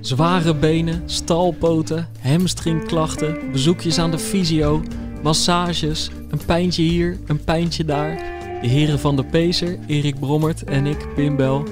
[0.00, 4.82] Zware benen, stalpoten, hamstringklachten, bezoekjes aan de fysio,
[5.22, 8.16] massages, een pijntje hier, een pijntje daar.
[8.60, 11.64] De heren van de Pacer, Erik Brommert en ik, Pim Bel.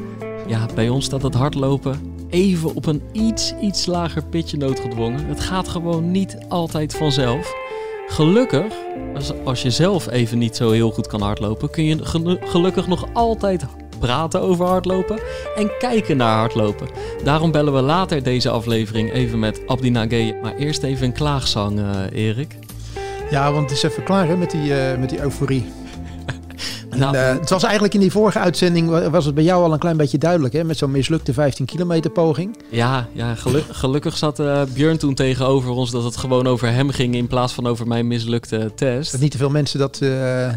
[0.47, 5.27] Ja, bij ons staat het hardlopen even op een iets, iets lager pitje noodgedwongen.
[5.27, 7.64] Het gaat gewoon niet altijd vanzelf.
[8.15, 8.73] Gelukkig,
[9.45, 13.07] als, je zelf even niet zo heel goed kan hardlopen, kun je gelu- gelukkig nog
[13.13, 13.65] altijd
[13.99, 15.19] praten over hardlopen
[15.57, 16.89] en kijken naar hardlopen.
[17.25, 20.39] Daarom bellen we later deze aflevering even met Abdi Nagé.
[20.43, 22.59] Maar eerst even een klaagzang, eh, Erik.
[23.31, 25.73] Ja, want het is even klaar hè, met, die, eh, met die euforie.
[26.95, 29.65] En, Nou, eh, het was eigenlijk in die vorige uitzending, wa- was het bij jou
[29.65, 32.57] al een klein beetje duidelijk, hè, met zo'n mislukte 15 kilometer poging.
[32.71, 36.91] Ja, ja gelu- gelukkig zat eh, Björn toen tegenover ons dat het gewoon over hem
[36.91, 39.13] ging in plaats van over mijn mislukte test.
[39.13, 40.09] Dat niet te veel mensen dat, eh,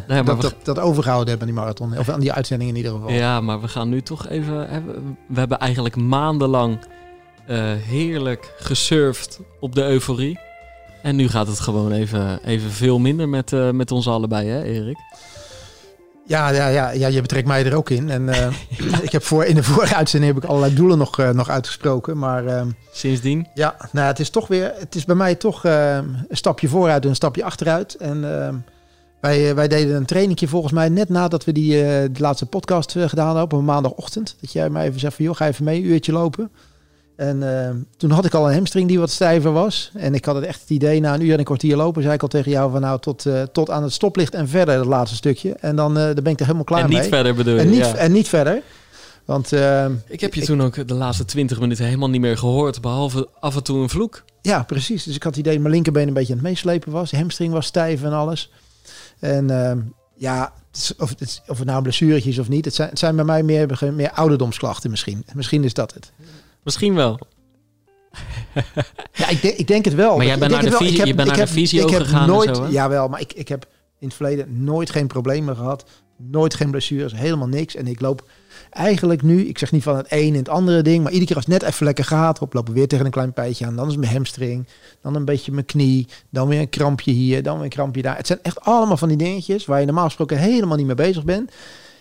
[0.07, 1.97] dat, we- dat, dat overgehouden hebben aan die marathon.
[1.97, 3.09] Of aan die uitzending in ieder geval.
[3.11, 4.69] Ja, maar we gaan nu toch even.
[4.69, 6.77] hebben- We hebben eigenlijk maandenlang
[7.87, 10.39] heerlijk gesurfd op de euforie.
[11.01, 14.97] En nu gaat het gewoon even, even veel minder met, met ons allebei, hè, Erik?
[16.27, 18.09] Ja, ja, ja, ja, je betrekt mij er ook in.
[18.09, 18.47] En eh,
[19.07, 22.17] ik heb voor, in de vorige uitzending heb ik allerlei doelen nog, eh, nog uitgesproken.
[22.17, 23.47] Maar eh, Sindsdien.
[23.53, 27.09] ja, nou, het is toch weer, het is bij mij toch een stapje vooruit en
[27.09, 27.95] een stapje achteruit.
[27.95, 28.21] En
[29.19, 31.71] wij, wij deden een trainingje volgens mij net nadat we die,
[32.11, 34.35] de laatste podcast gedaan hadden op een maandagochtend.
[34.41, 36.51] Dat jij mij even zegt van joh, ga even mee, een uurtje lopen.
[37.17, 39.91] En eh, toen had ik al een hamstring die wat stijver was.
[39.93, 42.13] En ik had het echt het idee, na een uur en een kwartier lopen, zei
[42.13, 44.85] ik al tegen jou van nou tot, eh, tot aan het stoplicht en verder, het
[44.85, 45.53] laatste stukje.
[45.59, 47.07] En dan, eh, dan ben ik er helemaal klaar en niet mee.
[47.07, 47.59] verder bedoel je?
[47.59, 47.95] En niet, ja.
[47.95, 48.61] en niet verder.
[49.25, 52.81] Want eh, Ik heb je toen ook de laatste 20 minuten helemaal niet meer gehoord,
[52.81, 54.23] behalve af en toe een vloek.
[54.41, 55.03] ja, precies.
[55.03, 57.09] Dus ik had het idee dat mijn linkerbeen een beetje aan het meeslepen was.
[57.09, 58.51] De hamstring was stijf en alles.
[59.19, 59.77] En eh,
[60.15, 62.65] ja, het is- of, het is- of het nou een blessuretje is of niet.
[62.65, 65.25] Het zijn, het zijn bij mij meer, meer ouderdomsklachten misschien.
[65.33, 66.11] Misschien is dat het.
[66.67, 67.19] Misschien wel.
[69.13, 70.17] Ja, ik, denk- ik denk het wel.
[70.17, 70.79] Maar jij bent naar de wel.
[70.79, 72.67] fysio- Ik je bent ik naar de fysio ik heb gegaan nooit, zo?
[72.69, 73.67] Jawel, maar ik, ik heb
[73.99, 75.85] in het verleden nooit geen problemen gehad.
[76.17, 77.75] Nooit geen blessures, helemaal niks.
[77.75, 78.29] En ik loop
[78.69, 81.35] eigenlijk nu, ik zeg niet van het een en het andere ding, maar iedere keer
[81.35, 83.75] als het net even lekker gaat, op lopen we weer tegen een klein pijtje aan.
[83.75, 84.67] Dan is mijn hamstring,
[85.01, 88.17] dan een beetje mijn knie, dan weer een krampje hier, dan weer een krampje daar.
[88.17, 91.23] Het zijn echt allemaal van die dingetjes waar je normaal gesproken helemaal niet mee bezig
[91.23, 91.51] bent.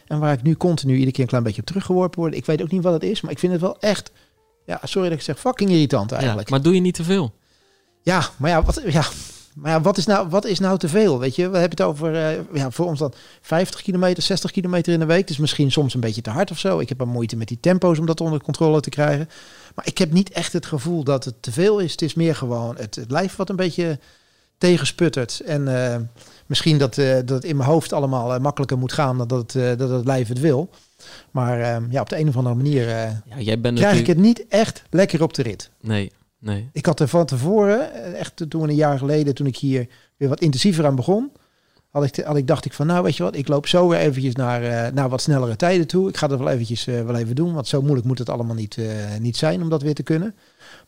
[0.06, 2.34] En waar ik nu continu iedere keer een klein beetje op teruggeworpen word.
[2.34, 4.10] Ik weet ook niet wat het is, maar ik vind het wel echt,
[4.66, 6.50] ja, sorry dat ik zeg, fucking irritant Ja, eigenlijk.
[6.50, 7.34] maar doe je niet te veel?
[8.02, 9.04] Ja, maar ja, wat, ja,
[9.56, 11.18] maar ja, wat, is nou, wat is nou te veel?
[11.18, 14.92] Weet je, we hebben het over, eh, ja, voor ons dan 50 kilometer, 60 kilometer
[14.92, 15.26] in de week.
[15.26, 16.78] Dus misschien soms een beetje te hard of zo.
[16.78, 19.28] Ik heb wel moeite met die tempo's om dat onder controle te krijgen.
[19.74, 21.90] Maar ik heb niet echt het gevoel dat het te veel is.
[21.90, 23.98] Het is meer gewoon het, het lijf wat een beetje
[24.58, 25.40] tegensputtert.
[25.40, 26.00] En eh,
[26.46, 29.78] misschien dat, eh, dat het in mijn hoofd allemaal makkelijker moet gaan dan dat het,
[29.78, 30.70] dat het lijf het wil.
[31.30, 34.00] Maar eh, ja, op de een of andere manier eh, Ja, jij bent krijg natuurlijk...
[34.00, 35.70] ik het niet echt lekker op de rit.
[35.80, 36.68] Nee, nee.
[36.72, 40.28] Ik had er van tevoren, eh, echt toen een jaar geleden, toen ik hier weer
[40.28, 41.32] wat intensiever aan begon,
[41.90, 43.98] had ik, had ik dacht ik van, nou weet je wat, ik loop zo weer
[43.98, 46.08] eventjes naar, eh, naar wat snellere tijden toe.
[46.08, 48.78] Ik ga dat wel eventjes wel even doen, want zo moeilijk moet het allemaal niet,
[49.20, 50.34] niet zijn om dat weer te kunnen.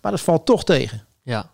[0.01, 1.07] Maar dat valt toch tegen.
[1.23, 1.51] Ja.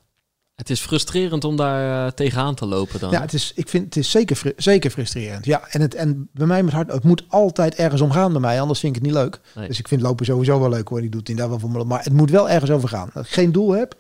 [0.55, 3.11] Het is frustrerend om daar eh, tegenaan te lopen dan.
[3.11, 5.45] Ja, het is, ik vind het is zeker, fru- zeker frustrerend.
[5.45, 8.41] Ja, en, het, en bij mij met hard, het moet altijd ergens om gaan bij
[8.41, 9.41] mij, anders vind ik het niet leuk.
[9.55, 9.69] Nee.
[9.69, 11.85] Dus ik vind lopen sowieso wel leuk hoor, ik doe het inderdaad wel voor me.
[11.85, 13.11] Maar het moet wel ergens over gaan.
[13.15, 13.95] Als ik geen doel heb,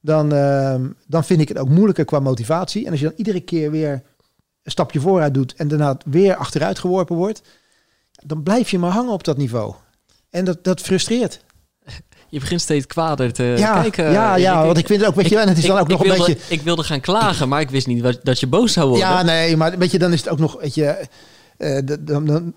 [0.00, 2.84] dan, ehm, dan vind ik het ook moeilijker qua motivatie.
[2.84, 3.92] En als je dan iedere keer weer
[4.62, 7.42] een stapje vooruit doet en daarna weer achteruit geworpen wordt,
[8.12, 9.74] dan blijf je maar hangen op dat niveau.
[10.30, 11.44] En dat, dat frustreert.
[12.34, 14.12] Je begint steeds kwader te ja, kijken.
[14.12, 16.00] ja, ja, want ik vind het ook, weet je, en het is dan ook nog
[16.04, 16.54] ik een wilde, beetje...
[16.54, 19.08] Ik wilde gaan klagen, maar ik wist niet wat- dat je boos zou worden.
[19.08, 21.06] Ja, nee, maar weet je, dan is het ook nog, weet je,
[21.56, 22.54] eh, dan, dan,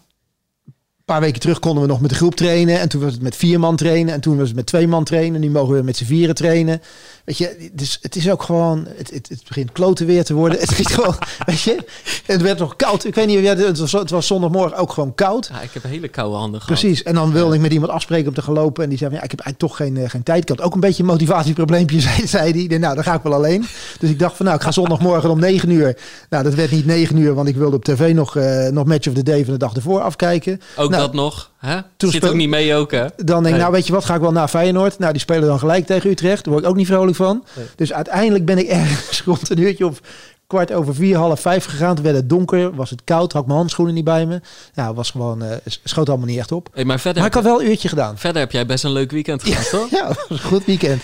[1.07, 2.79] paar weken terug konden we nog met de groep trainen.
[2.79, 4.13] En toen was het met vier man trainen.
[4.13, 5.41] En toen was het met twee man trainen.
[5.41, 6.81] Nu mogen we met z'n vieren trainen.
[7.25, 8.87] Weet je, dus het is ook gewoon...
[8.95, 10.59] Het, het, het begint kloten weer te worden.
[10.67, 11.15] Het is gewoon,
[11.45, 11.85] weet je...
[12.25, 13.05] Het werd nog koud.
[13.05, 13.47] Ik weet niet.
[13.47, 15.49] Het was, het was zondagmorgen ook gewoon koud.
[15.53, 16.79] Ja, ik heb hele koude handen gehad.
[16.79, 17.03] Precies.
[17.03, 18.83] En dan wilde ik met iemand afspreken om te gaan lopen.
[18.83, 20.41] En die zei ja, ik heb eigenlijk toch geen, eh, geen tijd.
[20.41, 22.79] Ik had ook een beetje een motivatieprobleempje, zei, zei die.
[22.79, 23.65] Nou, dan ga ik wel alleen.
[23.99, 25.97] Dus ik dacht van, nou, ik ga zondagmorgen om negen uur.
[26.29, 29.07] Nou, dat werd niet negen uur, want ik wilde op tv nog, eh, nog Match
[29.07, 30.61] of the Day van de dag ervoor afkijken.
[30.75, 31.51] Ook Nou, dat nog.
[31.57, 31.79] Hè?
[31.97, 33.05] toen Zit ook niet mee ook, hè?
[33.15, 34.99] Dan denk ik, nou weet je wat, ga ik wel naar Feyenoord.
[34.99, 36.43] Nou, die spelen dan gelijk tegen Utrecht.
[36.43, 37.43] Daar word ik ook niet vrolijk van.
[37.55, 37.65] Nee.
[37.75, 40.01] Dus uiteindelijk ben ik ergens rond een uurtje of
[40.47, 41.95] kwart over vier, half vijf gegaan.
[41.95, 44.41] Toen werd het donker, was het koud, had ik mijn handschoenen niet bij me.
[44.73, 46.69] Nou, was gewoon, eh, schoot allemaal niet echt op.
[46.73, 48.17] Hey, maar verder, Maar ik had wel een uurtje gedaan.
[48.17, 49.89] verder heb jij best een leuk weekend gehad, toch?
[49.99, 51.01] Ja, was een goed weekend.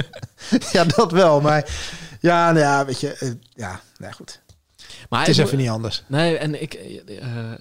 [0.72, 1.40] ja, dat wel.
[1.40, 1.70] Maar
[2.20, 4.40] ja, nou ja, weet je, eh, ja, nou goed.
[5.08, 6.02] Maar Het is ik even niet anders.
[6.06, 7.52] Nee, en ik, eh, eh,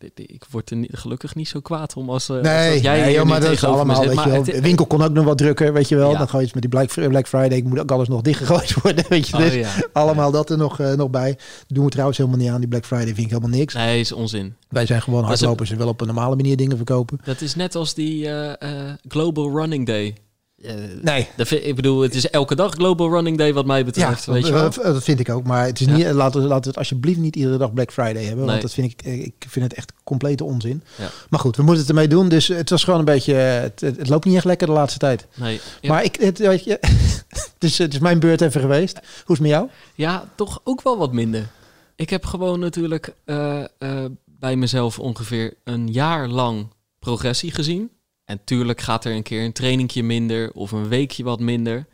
[0.00, 3.14] eh, ik word er niet, gelukkig niet zo kwaad om als, als Nee, jij nee
[3.14, 4.42] joh, maar dat is allemaal, weet je wel.
[4.42, 6.10] De winkel kon ook nog wat drukker, weet je wel.
[6.10, 6.18] Ja.
[6.18, 9.28] Dan je iets met die Black, Black Friday, moet ook alles nog dichtgegooid worden, weet
[9.28, 9.36] je.
[9.36, 9.70] Oh, dus ja.
[9.92, 11.38] allemaal dat er nog, nog bij.
[11.66, 13.74] Doen we trouwens helemaal niet aan, die Black Friday vind ik helemaal niks.
[13.74, 14.54] Nee, is onzin.
[14.68, 17.20] Wij zijn gewoon hardlopers en wel op een normale manier dingen verkopen.
[17.24, 18.28] Dat is net als die
[19.08, 20.14] Global Running Day.
[20.60, 23.84] Eh, Nee, dat ik bedoel, het is elke dag Global Running Day wat mij ja,
[23.84, 24.26] betreft.
[24.26, 24.62] weet je wel?
[24.62, 25.44] dat, dat vind ik ook.
[25.44, 25.92] Maar het is Ja.
[25.92, 28.46] niet, laten, we, laten we het alsjeblieft niet iedere dag Black Friday hebben.
[28.46, 30.82] Want dat vind ik, eh, ik vind het echt complete onzin.
[30.98, 31.10] Ja.
[31.30, 32.28] Maar goed, we moeten het ermee doen.
[32.28, 34.98] Dus het was gewoon een beetje, eh, het, het loopt niet echt lekker de laatste
[34.98, 35.26] tijd.
[35.34, 35.60] Nee.
[35.82, 36.78] Maar ik, het, weet je,
[37.28, 38.96] het, is, het is mijn beurt even geweest.
[38.96, 39.68] Hoe is het met jou?
[39.94, 41.48] Ja, toch ook wel wat minder.
[41.96, 46.66] Ik heb gewoon natuurlijk eh, eh, bij mezelf ongeveer een jaar lang
[46.98, 47.90] progressie gezien.
[48.30, 51.86] En tuurlijk gaat er een keer een trainingje minder of een weekje wat minder.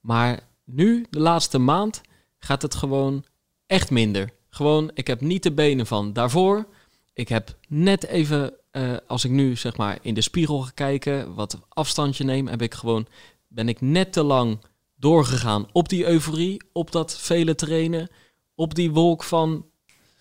[0.00, 2.00] Maar nu, de laatste maand,
[2.38, 3.24] gaat het gewoon
[3.66, 4.30] echt minder.
[4.48, 6.66] Gewoon, ik heb niet de benen van daarvoor.
[7.12, 11.34] Ik heb net even, eh, als ik nu zeg maar in de spiegel ga kijken,
[11.34, 13.06] wat afstandje neem, heb ik gewoon,
[13.48, 14.58] ben ik net te lang
[14.96, 18.08] doorgegaan op die euforie, op dat vele trainen,
[18.54, 19.66] op die wolk van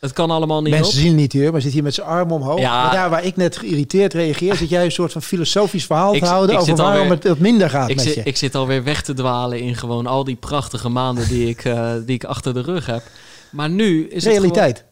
[0.04, 1.00] het kan allemaal niet Mensen op.
[1.00, 2.60] zien niet hier, maar zit hier met zijn arm omhoog.
[2.60, 2.84] Ja.
[2.84, 6.22] Maar daar waar ik net geïrriteerd reageer, zit jij een soort van filosofisch verhaal Ik-
[6.22, 8.24] te houden ik over waarom alweer- het minder gaat Ik met zit, je.
[8.24, 11.92] ik zit alweer weg te dwalen in gewoon al die prachtige maanden die ik, eh,
[12.06, 13.04] die ik achter de rug heb.
[13.52, 14.78] Maar nu is het Realiteit.
[14.78, 14.92] gewoon-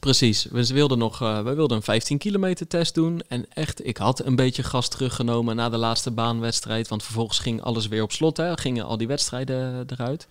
[0.00, 0.46] Precies.
[0.50, 3.22] We wilden nog eh, we wilden een 15 kilometer test doen.
[3.28, 6.88] En echt, ik had een beetje gas teruggenomen na de laatste baanwedstrijd.
[6.88, 8.36] Want vervolgens ging alles weer op slot.
[8.36, 8.56] Hè.
[8.56, 10.26] Gingen al die wedstrijden eruit.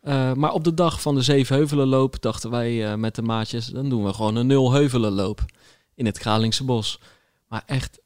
[0.00, 3.66] Eh, maar op de dag van de Zevenheuvelenloop dachten wij eh, met de maatjes...
[3.66, 5.44] dan doen we gewoon een nulheuvelenloop
[5.94, 7.00] in het Kralingse Bos.
[7.48, 8.00] Maar echt,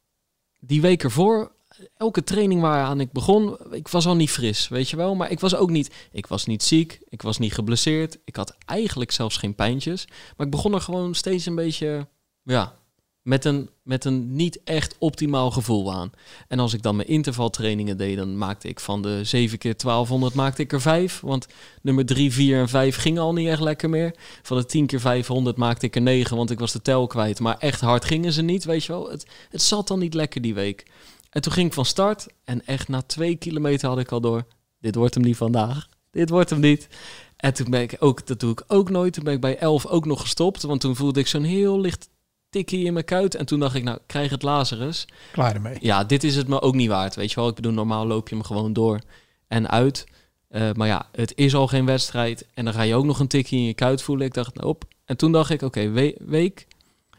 [0.61, 1.53] die week ervoor,
[1.97, 3.56] elke training waaraan ik begon...
[3.71, 5.15] ik was al niet fris, weet je wel.
[5.15, 6.09] Maar ik was ook niet...
[6.12, 8.19] Ik was niet ziek, ik was niet geblesseerd.
[8.25, 10.06] Ik had eigenlijk zelfs geen pijntjes.
[10.37, 12.09] Maar ik begon er gewoon steeds een beetje...
[12.43, 12.75] ja,
[13.23, 16.11] met een, met een niet echt optimaal gevoel aan.
[16.49, 20.35] En als ik dan mijn intervaltrainingen deed, dan maakte ik van de 7 keer 1200
[20.35, 21.21] maakte ik er 5.
[21.21, 21.47] Want
[21.83, 24.15] nummer 3, 4 en 5 gingen al niet echt lekker meer.
[24.43, 27.41] Van de 10 keer 500 maakte ik er 9, want ik was de tel kwijt.
[27.41, 29.11] Maar echt hard gingen ze niet, weet je wel.
[29.11, 30.87] Het, het zat dan niet lekker die week.
[31.31, 34.47] En toen ging ik van start en echt na twee kilometer had ik al door...
[34.79, 35.89] Dit wordt hem niet vandaag.
[36.11, 36.89] Dit wordt hem niet.
[37.37, 39.13] En toen ben ik ook, dat doe ik ook nooit.
[39.13, 40.63] Toen ben ik bij 11 ook nog gestopt.
[40.63, 42.09] Want toen voelde ik zo'n heel licht
[42.53, 43.35] tikkie in mijn kuit.
[43.35, 45.05] En toen dacht ik, nou, krijg het Lazarus.
[45.33, 45.77] Klaar ermee.
[45.81, 47.15] Ja, dit is het me ook niet waard.
[47.15, 49.01] Weet je wel, ik bedoel, normaal loop je hem gewoon door
[49.49, 50.07] en uit.
[50.49, 52.47] Eh, maar ja, het is al geen wedstrijd.
[52.55, 54.27] En dan ga je ook nog een tikje in je kuit voelen.
[54.27, 54.85] Ik dacht, nou, op.
[55.05, 56.67] En toen dacht ik, oké, we- week.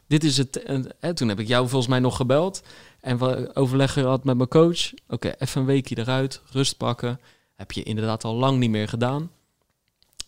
[0.08, 0.64] Dit is het.
[0.64, 2.62] En, hè, toen heb ik jou volgens mij nog gebeld.
[3.02, 4.94] En we overleg gehad met mijn coach.
[5.08, 6.42] Oké, even een weekje eruit.
[6.52, 7.20] Rust pakken.
[7.56, 9.32] Heb je inderdaad al lang niet meer gedaan.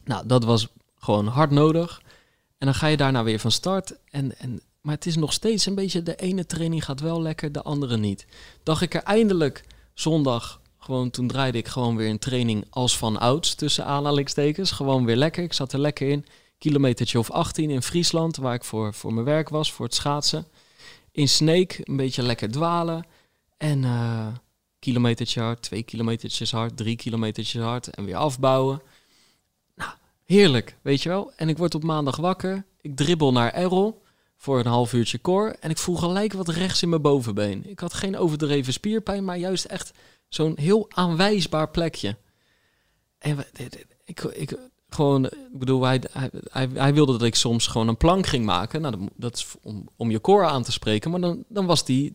[0.03, 0.67] Nou, dat was
[0.99, 2.01] gewoon hard nodig.
[2.57, 3.95] En dan ga je daarna weer van start.
[4.09, 6.03] En, en, maar het is nog steeds een beetje...
[6.03, 8.25] De ene training gaat wel lekker, de andere niet.
[8.63, 10.61] Dacht ik er eindelijk zondag...
[10.77, 14.71] Gewoon, toen draaide ik gewoon weer een training als van ouds, tussen aanhalingstekens.
[14.71, 15.43] Gewoon weer lekker.
[15.43, 16.25] Ik zat er lekker in.
[16.57, 20.47] Kilometertje of 18 in Friesland, waar ik voor, voor mijn werk was, voor het schaatsen.
[21.11, 23.05] In Sneek, een beetje lekker dwalen.
[23.57, 24.27] En eh
[24.79, 27.87] kilometertje hard, twee kilometertjes hard, drie kilometertjes hard.
[27.87, 28.81] En weer afbouwen.
[29.75, 29.91] Nou,
[30.25, 31.31] heerlijk, weet je wel.
[31.35, 32.65] En ik word op maandag wakker.
[32.81, 34.03] Ik dribbel naar Errol
[34.45, 35.55] voor een half uurtje core.
[35.59, 37.69] En ik voel gelijk wat rechts in mijn bovenbeen.
[37.69, 39.91] Ik had geen overdreven spierpijn, maar juist echt
[40.27, 42.17] zo'n heel aanwijsbaar plekje.
[43.17, 43.45] En
[44.03, 44.57] ik, ik
[44.89, 46.01] gewoon, ik bedoel, hij,
[46.51, 48.81] hij, hij, wilde dat ik soms gewoon een plank ging maken.
[48.81, 51.11] Nou, dat, is om, om je core aan te spreken.
[51.11, 52.13] Maar dan, dan was die,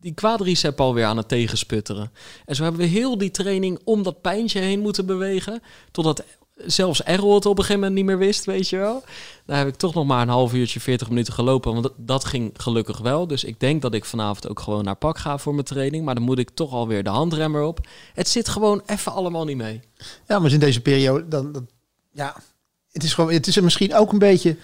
[0.00, 2.12] die quadricep alweer aan het tegensputteren.
[2.44, 5.62] En zo hebben we heel die training om dat pijntje heen moeten bewegen.
[5.90, 6.24] Totdat
[6.66, 9.04] zelfs Errol het op een gegeven moment niet meer wist, weet je wel.
[9.46, 11.72] Daar heb ik toch nog maar een half uurtje, 40 minuten gelopen.
[11.72, 13.26] Want dat, ging gelukkig wel.
[13.26, 16.04] Dus ik denk dat ik vanavond ook gewoon naar pak ga voor mijn training.
[16.04, 17.86] Maar dan moet ik toch alweer de handremmer op.
[18.14, 19.80] Het zit gewoon even allemaal niet mee.
[20.26, 21.68] Ja, maar in deze periode, dan,
[22.12, 22.36] ja,
[22.92, 24.56] het is gewoon, het is misschien ook een beetje,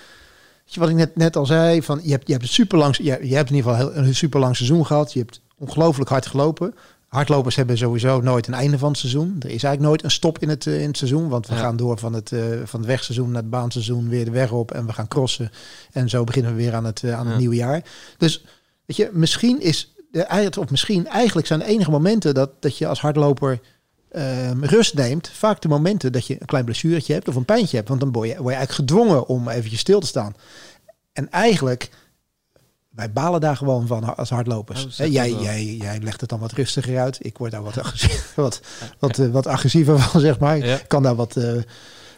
[0.74, 3.34] wat ik net, net al zei, van je hebt, je hebt super lang, je, je
[3.34, 5.12] hebt in ieder geval heel, een super lang seizoen gehad.
[5.12, 6.74] Je hebt ongelooflijk hard gelopen.
[7.14, 9.28] Hardlopers hebben sowieso nooit een einde van het seizoen.
[9.38, 11.60] Er is eigenlijk nooit een stop in het, eh, in het seizoen, want we Ja.
[11.60, 14.70] gaan door van het, eh, van het wegseizoen naar het baanseizoen weer de weg op
[14.70, 15.50] en we gaan crossen
[15.92, 17.38] en zo beginnen we weer aan het, eh, aan het Ja.
[17.38, 17.84] nieuwe jaar.
[18.18, 18.44] Dus
[18.86, 22.78] weet je, misschien is de, eigenlijk- of misschien eigenlijk zijn de enige momenten dat, dat
[22.78, 23.60] je als hardloper
[24.10, 27.76] ehm, rust neemt, vaak de momenten dat je een klein blessuretje hebt of een pijntje
[27.76, 27.88] hebt.
[27.88, 30.34] Want dan word je, word je eigenlijk gedwongen om eventjes stil te staan.
[31.12, 31.90] En eigenlijk,
[32.94, 34.84] wij balen daar gewoon van als hardlopers.
[35.00, 37.18] Oh, jij, jij, jij legt het dan wat rustiger uit.
[37.20, 38.60] Ik word daar wat, agressief, wat,
[38.98, 40.56] wat, eh, wat agressiever van, zeg maar.
[40.58, 40.74] Ja.
[40.74, 41.52] Ik kan daar wat, eh,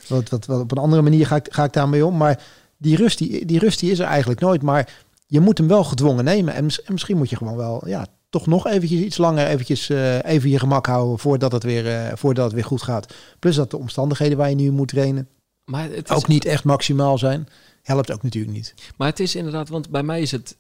[0.09, 2.17] wat, wat, wat op een andere manier ga ik, ga ik daarmee om.
[2.17, 2.43] Maar
[2.77, 4.63] die rust, die, die rust die is er eigenlijk nooit.
[4.63, 6.55] Maar je moet hem wel gedwongen nemen.
[6.55, 10.25] En, en misschien moet je gewoon wel, ja, toch nog eventjes iets langer eventjes, eh,
[10.25, 13.15] even je gemak houden voordat het, weer, voordat het weer goed gaat.
[13.39, 15.29] Plus dat de omstandigheden waar je nu moet trainen
[15.65, 17.49] Maar het is, ook niet echt maximaal zijn.
[17.87, 18.75] Helpt ook natuurlijk niet.
[18.97, 20.57] Maar het is inderdaad, want bij mij is het,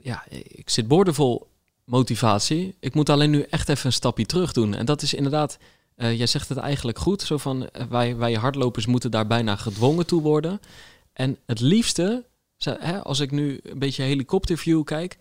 [0.00, 1.46] ja, ik zit boordevol
[1.84, 2.74] motivatie.
[2.80, 4.74] Ik moet alleen nu echt even een stapje terug doen.
[4.74, 5.58] En dat is inderdaad,
[5.94, 9.56] eh, jij zegt het eigenlijk goed, zo van eh, wij, wij hardlopers moeten daar bijna
[9.56, 10.60] gedwongen toe worden.
[11.12, 12.24] En het liefste,
[12.58, 15.16] hè, als ik nu een beetje helikopterview kijk,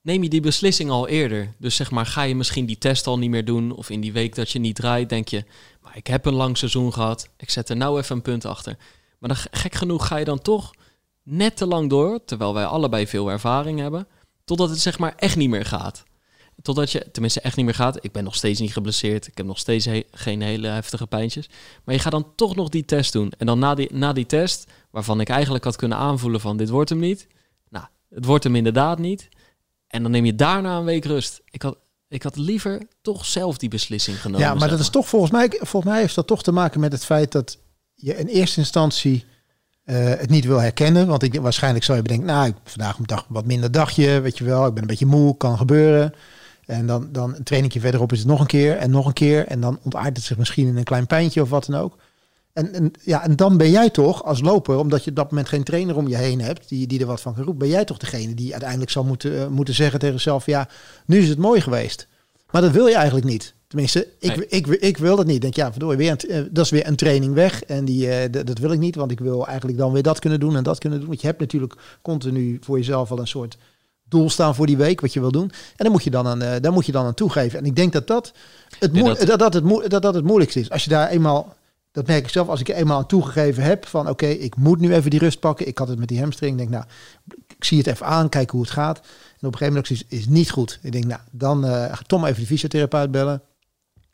[0.00, 1.54] neem je die beslissing al eerder.
[1.58, 4.12] Dus zeg maar, ga je misschien die test al niet meer doen, of in die
[4.12, 5.44] week dat je niet draait, denk je,
[5.82, 8.76] maar ik heb een lang seizoen gehad, ik zet er nou even een punt achter.
[9.18, 10.70] Maar dan, gek genoeg ga je dan toch
[11.22, 14.06] net te lang door, terwijl wij allebei veel ervaring hebben,
[14.44, 16.04] totdat het zeg maar echt niet meer gaat.
[16.62, 18.04] Totdat je, tenminste echt niet meer gaat.
[18.04, 19.26] Ik ben nog steeds niet geblesseerd.
[19.26, 21.48] Ik heb nog steeds he- geen hele heftige pijntjes.
[21.84, 23.32] Maar je gaat dan toch nog die test doen.
[23.38, 26.68] En dan na die, na die test, waarvan ik eigenlijk had kunnen aanvoelen van dit
[26.68, 27.26] wordt hem niet.
[27.68, 29.28] Nou, het wordt hem inderdaad niet.
[29.86, 31.40] En dan neem je daarna een week rust.
[31.50, 31.76] Ik had,
[32.08, 34.46] ik had liever toch zelf die beslissing genomen.
[34.46, 36.92] ja, maar dat is toch volgens mij, volgens mij heeft dat toch te maken met
[36.92, 37.58] het feit dat
[37.96, 39.24] je in eerste instantie
[39.84, 41.06] eh, het niet wil herkennen.
[41.06, 44.38] Want ik, waarschijnlijk zou je bedenken, nou, ik vandaag een dag wat minder dagje, weet
[44.38, 44.66] je wel.
[44.66, 46.14] Ik ben een beetje moe, kan gebeuren.
[46.66, 49.46] En dan, dan een trainingje verderop is het nog een keer en nog een keer.
[49.46, 51.96] En dan ontaardt het zich misschien in een klein pijntje of wat dan ook.
[52.52, 55.48] En, en, ja, en dan ben jij toch als loper, omdat je op dat moment
[55.48, 57.84] geen trainer om je heen hebt, die, die er wat van kan roepen, ben jij
[57.84, 60.68] toch degene die uiteindelijk zal moeten, eh, moeten zeggen tegen zichzelf, ja,
[61.06, 62.06] nu is het mooi geweest.
[62.50, 63.54] Maar dat wil je eigenlijk niet.
[63.76, 64.46] Tenminste, ik, Nee.
[64.48, 65.34] ik, ik, wil dat niet.
[65.34, 67.62] Ik Denk ja, verdorie, weer een, eh, dat is weer een training weg.
[67.62, 70.40] En die, eh, dat wil ik niet, want ik wil eigenlijk dan weer dat kunnen
[70.40, 71.08] doen en dat kunnen doen.
[71.08, 73.56] Want je hebt natuurlijk continu voor jezelf al een soort
[74.04, 75.50] doel staan voor die week, wat je wil doen.
[75.50, 77.58] En dan moet je dan aan, daar moet je dan aan toegeven.
[77.58, 78.32] En ik denk dat dat
[78.78, 79.38] het, dat- dat...
[79.38, 80.70] Dat, het, dat, dat het moeilijkste is.
[80.70, 81.54] Als je daar eenmaal,
[81.92, 84.80] dat merk ik zelf, als ik er eenmaal aan toegegeven heb van oké, ik moet
[84.80, 85.66] nu even die rust pakken.
[85.66, 86.52] Ik had het met die hamstring.
[86.52, 86.84] Ik denk nou,
[87.56, 88.98] ik zie het even aan, kijken hoe het gaat.
[88.98, 89.02] En
[89.46, 90.78] op een gegeven moment zoiets, is niet goed.
[90.82, 93.42] Ik denk nou, dan ga Tom even de fysiotherapeut bellen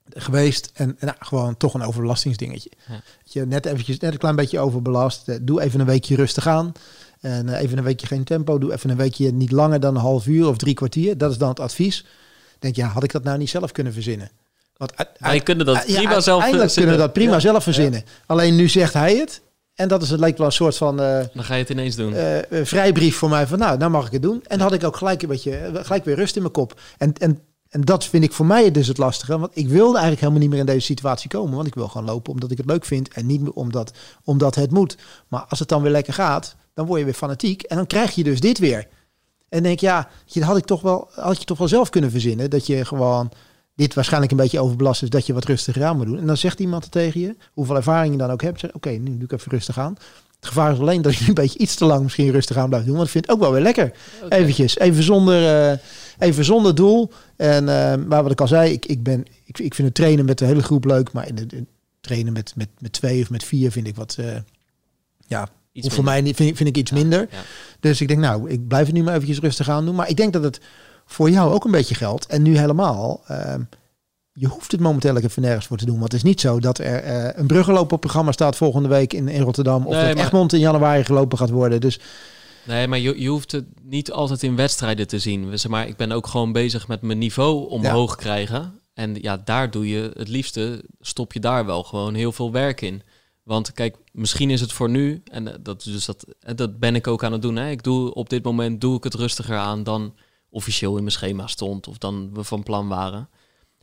[0.08, 2.70] geweest en, nou, gewoon toch een overbelastingsdingetje.
[2.88, 3.00] Ja.
[3.24, 5.28] Je net eventjes net een klein beetje overbelast.
[5.28, 6.72] Eh, Doe even een weekje rustig aan.
[7.20, 8.58] En eh, even een weekje geen tempo.
[8.58, 11.18] Doe even een weekje niet langer dan een half uur of drie kwartier.
[11.18, 12.06] Dat is dan het advies.
[12.58, 14.30] Denk ja, had ik dat nou niet zelf kunnen verzinnen?
[14.76, 16.72] Want Wij uit- kunnen dat ja, prima zelf verzinnen.
[16.74, 17.40] kunnen we dat prima Ja.
[17.40, 18.04] zelf verzinnen.
[18.26, 19.40] Alleen nu zegt hij het.
[19.74, 21.96] En dat is het lijkt wel een soort van eh, Dan ga je het ineens
[21.96, 22.14] doen.
[22.14, 24.34] eh, eh, vrijbrief voor mij van nou, nou mag ik het doen.
[24.46, 26.80] En dan had ik ook gelijk een beetje, eh, gelijk weer rust in mijn kop.
[26.98, 27.40] En, en,
[27.72, 29.38] en dat vind ik voor mij dus het lastige.
[29.38, 31.54] Want ik wilde eigenlijk helemaal niet meer in deze situatie komen.
[31.54, 33.08] Want ik wil gewoon lopen omdat ik het leuk vind.
[33.08, 33.92] En niet meer omdat,
[34.24, 34.96] omdat het moet.
[35.28, 37.62] Maar als het dan weer lekker gaat, dan word je weer fanatiek.
[37.62, 38.86] En dan krijg je dus dit weer.
[39.48, 42.50] En denk ja, dat had ik toch wel, had je toch wel zelf kunnen verzinnen.
[42.50, 43.30] Dat je gewoon
[43.74, 46.18] dit waarschijnlijk een beetje overbelast is, dat je wat rustiger aan moet doen.
[46.18, 48.60] En dan zegt iemand tegen je, hoeveel ervaring je dan ook hebt.
[48.60, 49.96] zeg, Oké, nu doe ik even rustig aan.
[50.42, 52.86] Het gevaar is alleen dat je een beetje iets te lang misschien rustig aan blijft
[52.86, 52.94] doen.
[52.94, 53.92] Want ik vind het ook wel weer lekker.
[54.28, 55.78] Eventjes, even zonder, eh,
[56.18, 57.10] even zonder doel.
[57.42, 60.24] En eh, maar wat ik al zei, ik, ik, ben, ik, ik vind het trainen
[60.24, 61.12] met de hele groep leuk.
[61.12, 61.54] Maar in het
[62.00, 64.16] trainen met, met, met twee of met vier vind ik wat...
[64.18, 64.36] eh,
[65.26, 67.20] ja, Iets voor mij vind, ik- vind ik iets Ja, minder.
[67.30, 67.38] ja.
[67.80, 69.94] Dus ik denk, nou, ik blijf het nu maar eventjes rustig aan doen.
[69.94, 70.60] Maar ik denk dat het
[71.06, 72.26] voor jou ook een beetje geldt.
[72.26, 73.20] En nu helemaal.
[73.26, 73.60] ehm,
[74.32, 75.98] je hoeft het momenteel even nergens voor te doen.
[75.98, 79.28] Want het is niet zo dat er eh, een op programma staat volgende week in,
[79.28, 79.86] in Rotterdam.
[79.86, 81.80] Of Nee, dat maar- Egmond in januari gelopen gaat worden.
[81.80, 82.00] Dus
[82.64, 85.58] Nee, maar je, je hoeft het niet altijd in wedstrijden te zien.
[85.58, 88.80] Zeg maar, ik ben ook gewoon bezig met mijn niveau omhoog krijgen.
[88.94, 92.80] En ja, daar doe je het liefste, stop je daar wel gewoon heel veel werk
[92.80, 93.02] in.
[93.42, 96.94] Want kijk, misschien is het voor nu, en eh, dat, dus dat, en dat ben
[96.94, 97.56] ik ook aan het doen.
[97.56, 97.70] Hè.
[97.70, 100.14] Ik doe op dit moment doe ik het rustiger aan dan
[100.50, 103.28] officieel in mijn schema stond of dan we van plan waren.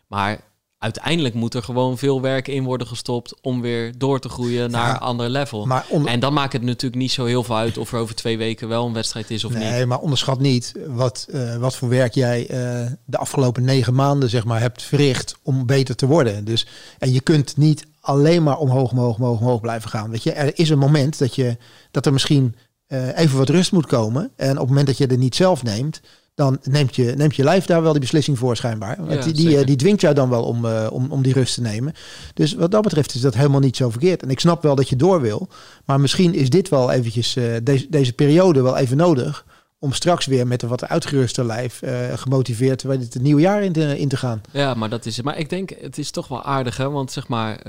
[0.07, 0.48] Maar
[0.79, 4.87] uiteindelijk moet er gewoon veel werk in worden gestopt om weer door te groeien naar
[4.87, 5.65] Ja, een ander level.
[5.65, 8.15] maar onder, En dan maakt het natuurlijk niet zo heel veel uit of er over
[8.15, 9.87] twee weken wel een wedstrijd is of nee, niet.
[9.87, 14.45] maar onderschat niet wat, eh, wat voor werk jij eh, de afgelopen negen maanden zeg
[14.45, 16.45] maar, hebt verricht om beter te worden.
[16.45, 16.67] Dus,
[16.99, 20.09] en je kunt niet alleen maar omhoog, omhoog, omhoog, omhoog blijven gaan.
[20.09, 21.57] Weet je, er is een moment dat, je,
[21.91, 22.55] dat er misschien
[22.87, 24.31] eh, even wat rust moet komen.
[24.35, 26.01] En op het moment dat je er niet zelf neemt,
[26.39, 29.09] dan neemt je, neemt je lijf daar wel die beslissing voor schijnbaar.
[29.09, 31.53] Ja, die, die, eh, die dwingt jou dan wel om, eh, om, om die rust
[31.53, 31.93] te nemen.
[32.33, 34.23] Dus wat dat betreft is dat helemaal niet zo verkeerd.
[34.23, 35.49] En ik snap wel dat je door wil.
[35.85, 39.45] Maar misschien is dit wel eventjes, eh, deze, deze periode wel even nodig.
[39.79, 43.73] Om straks weer met een wat uitgeruster lijf eh, gemotiveerd bij dit nieuwe jaar in
[43.73, 44.41] te, in te gaan.
[44.51, 45.25] Ja, maar dat is het.
[45.25, 46.89] Maar ik denk, het is toch wel aardig, hè?
[46.89, 47.59] Want zeg maar,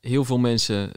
[0.00, 0.90] heel veel mensen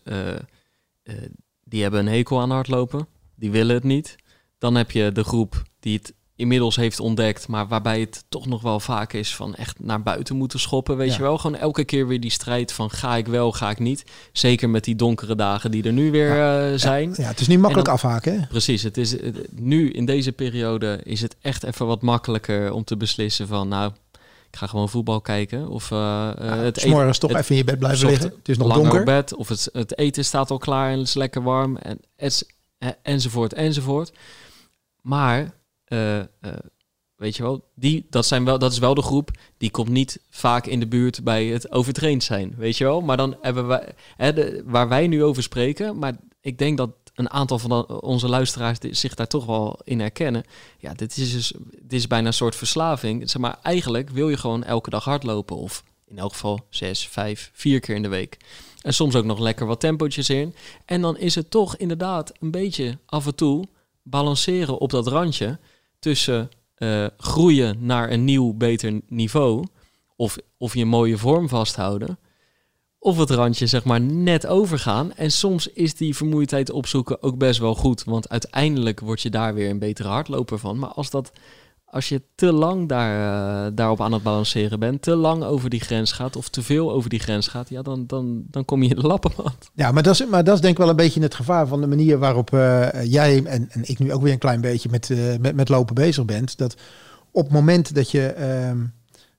[1.63, 3.07] die hebben een hekel aan hardlopen.
[3.35, 4.15] Die willen het niet.
[4.57, 8.61] Dan heb je de groep die het inmiddels heeft ontdekt, maar waarbij het toch nog
[8.61, 11.15] wel vaak is van echt naar buiten moeten schoppen, weet Ja.
[11.15, 11.37] je wel?
[11.37, 14.03] Gewoon elke keer weer die strijd van ga ik wel, ga ik niet.
[14.31, 17.13] Zeker met die donkere dagen die er nu weer eh, zijn.
[17.17, 18.39] Ja, het is niet makkelijk En afhaken.
[18.39, 18.47] Hè?
[18.47, 22.83] Precies, het is, het- nu in deze periode is het echt even wat makkelijker om
[22.83, 23.91] te beslissen van nou,
[24.49, 27.63] ik ga gewoon voetbal kijken of eh, Ja, het morgens toch het- even in je
[27.63, 28.33] bed blijven zocht liggen.
[28.37, 28.99] Het is nog langer donker.
[28.99, 31.99] op bed of het, het eten staat al klaar en het is lekker warm en
[33.01, 34.11] enzovoort enzovoort.
[35.01, 35.53] Maar
[35.85, 36.25] eh, eh,
[37.15, 40.19] weet je wel, die, dat, zijn wel, dat is wel de groep die komt niet
[40.29, 43.01] vaak in de buurt bij het overtraind zijn, weet je wel.
[43.01, 47.29] Maar dan hebben wij, hè, waar wij nu over spreken, maar ik denk dat een
[47.29, 50.43] aantal van onze luisteraars zich daar toch wel in herkennen.
[50.77, 53.29] Ja, dit is dus dit is bijna een soort verslaving.
[53.29, 57.51] Zeg maar, eigenlijk wil je gewoon elke dag hardlopen of in elk geval zes, vijf,
[57.53, 58.37] vier keer in de week.
[58.81, 60.55] En soms ook nog lekker wat tempootjes in.
[60.85, 63.65] En dan is het toch inderdaad een beetje af en toe
[64.01, 65.59] balanceren op dat randje
[66.03, 69.65] tussen eh, groeien naar een nieuw, beter niveau.
[70.15, 72.19] Of, of je mooie vorm vasthouden.
[72.99, 75.13] Of het randje zeg maar net overgaan.
[75.13, 78.03] En soms is die vermoeidheid opzoeken ook best wel goed.
[78.03, 80.79] Want uiteindelijk word je daar weer een betere hardloper van.
[80.79, 81.31] Maar als, dat,
[81.93, 85.79] als je te lang daar, eh, daarop aan het balanceren bent, te lang over die
[85.79, 88.89] grens gaat of te veel over die grens gaat, ja, dan, dan, dan kom je
[88.89, 89.69] in de lappenmand.
[89.73, 91.81] Ja, maar dat, is, maar dat is denk ik wel een beetje het gevaar van
[91.81, 95.09] de manier waarop eh, jij en, en ik nu ook weer een klein beetje met,
[95.09, 96.57] eh, met, met lopen bezig bent.
[96.57, 96.75] Dat
[97.31, 98.85] op het moment dat je, ehm,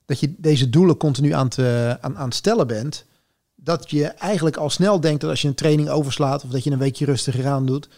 [0.04, 3.04] dat je deze doelen continu aan, te, aan, aan het stellen bent,
[3.54, 6.70] dat je eigenlijk al snel denkt dat als je een training overslaat of dat je
[6.70, 7.88] een weekje rustiger aan doet,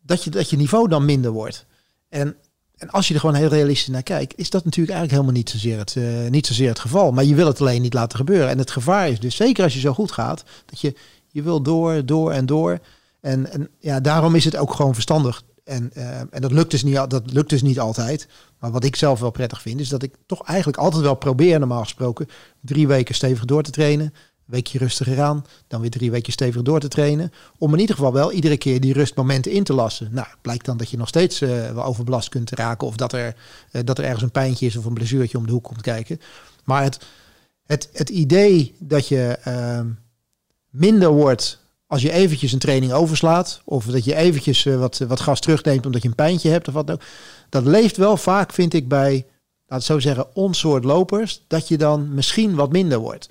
[0.00, 1.66] dat je, dat je niveau dan minder wordt.
[2.08, 2.36] En,
[2.82, 5.50] en als je er gewoon heel realistisch naar kijkt, is dat natuurlijk eigenlijk helemaal niet
[5.50, 7.12] zozeer, het, eh, niet zozeer het geval.
[7.12, 8.48] Maar je wil het alleen niet laten gebeuren.
[8.48, 10.94] En het gevaar is dus, zeker als je zo goed gaat, dat je,
[11.28, 12.78] je wil door, door en door.
[13.20, 15.42] En, en ja, daarom is het ook gewoon verstandig.
[15.64, 18.28] En, eh, en dat, lukt dus niet, dat lukt dus niet altijd.
[18.58, 21.58] Maar wat ik zelf wel prettig vind, is dat ik toch eigenlijk altijd wel probeer,
[21.58, 22.28] normaal gesproken,
[22.60, 24.14] drie weken stevig door te trainen.
[24.52, 27.32] Weekje rustiger aan, dan weer drie weken stevig door te trainen.
[27.58, 30.08] Om in ieder geval wel iedere keer die rustmomenten in te lassen.
[30.10, 32.86] Nou, blijkt dan dat je nog steeds eh, wel overbelast kunt raken.
[32.86, 33.36] Of dat er,
[33.70, 36.20] eh, dat er ergens een pijntje is of een blessuurtje om de hoek komt kijken.
[36.64, 36.98] Maar het,
[37.66, 39.86] het, het idee dat je ehm,
[40.70, 43.62] minder wordt als je eventjes een training overslaat.
[43.64, 46.74] Of dat je eventjes eh, wat, wat gas terugneemt omdat je een pijntje hebt of
[46.74, 47.02] wat dan ook.
[47.48, 49.26] Dat leeft wel vaak, vind ik, bij,
[49.66, 51.44] laat het zo zeggen, ons soort lopers.
[51.46, 53.28] Dat je dan misschien wat minder wordt.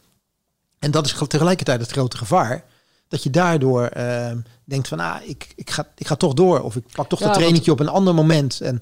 [0.82, 2.64] En dat is tegelijkertijd het grote gevaar.
[3.08, 6.62] Dat je daardoor ehm, denkt van, ah, ik, ik, ga, ik ga toch door.
[6.62, 8.62] Of ik pak toch Ja, dat trainingje op een ander moment.
[8.62, 8.82] En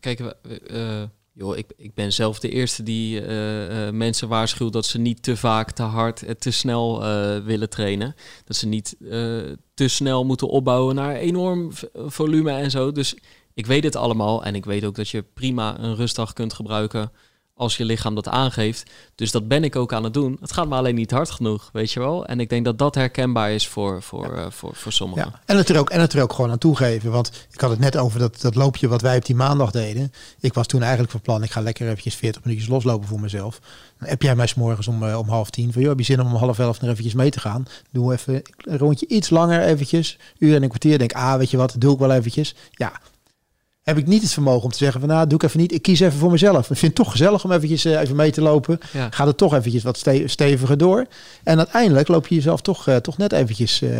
[0.00, 1.02] Kijk, eh,
[1.32, 5.22] joh, ik, ik ben zelf de eerste die eh, eh, mensen waarschuwt dat ze niet
[5.22, 7.00] te vaak, te hard, en te snel
[7.42, 8.14] willen trainen.
[8.44, 8.96] Dat ze niet
[9.74, 12.92] te snel moeten opbouwen naar enorm volume en zo.
[12.92, 13.16] Dus
[13.54, 17.12] ik weet het allemaal en ik weet ook dat je prima een rustdag kunt gebruiken
[17.62, 18.90] als je lichaam dat aangeeft.
[19.14, 20.36] Dus dat ben ik ook aan het doen.
[20.40, 22.26] Het gaat me alleen niet hard genoeg, weet je wel.
[22.26, 25.30] En ik denk dat dat herkenbaar is voor, voor, eh, voor, voor sommigen.
[25.32, 27.10] Ja, en het er ook, en het er ook gewoon aan toegeven.
[27.10, 30.12] Want ik had het net over dat, dat loopje wat wij op die maandag deden.
[30.40, 33.60] Ik was toen eigenlijk van plan, ik ga lekker eventjes 40 minuutjes loslopen voor mezelf.
[33.98, 36.04] Dan heb jij mij 's morgens om, eh, om half tien van, joh, heb je
[36.04, 37.66] zin om om half elf nog eventjes mee te gaan?
[37.90, 40.98] Doe even een rondje iets langer eventjes, uur en een kwartier.
[40.98, 42.54] Denk, ah, weet je wat, doe ik wel eventjes.
[42.70, 42.92] Ja,
[43.82, 45.72] heb ik niet het vermogen om te zeggen van, nou, doe ik even niet.
[45.72, 46.58] Ik kies even voor mezelf.
[46.70, 48.78] Ik vind het toch gezellig om eventjes eh, even mee te lopen.
[48.92, 49.08] Ja.
[49.10, 51.06] Ga er toch eventjes wat ste- steviger door.
[51.42, 53.90] En uiteindelijk loop je jezelf toch, eh, toch net eventjes, eh,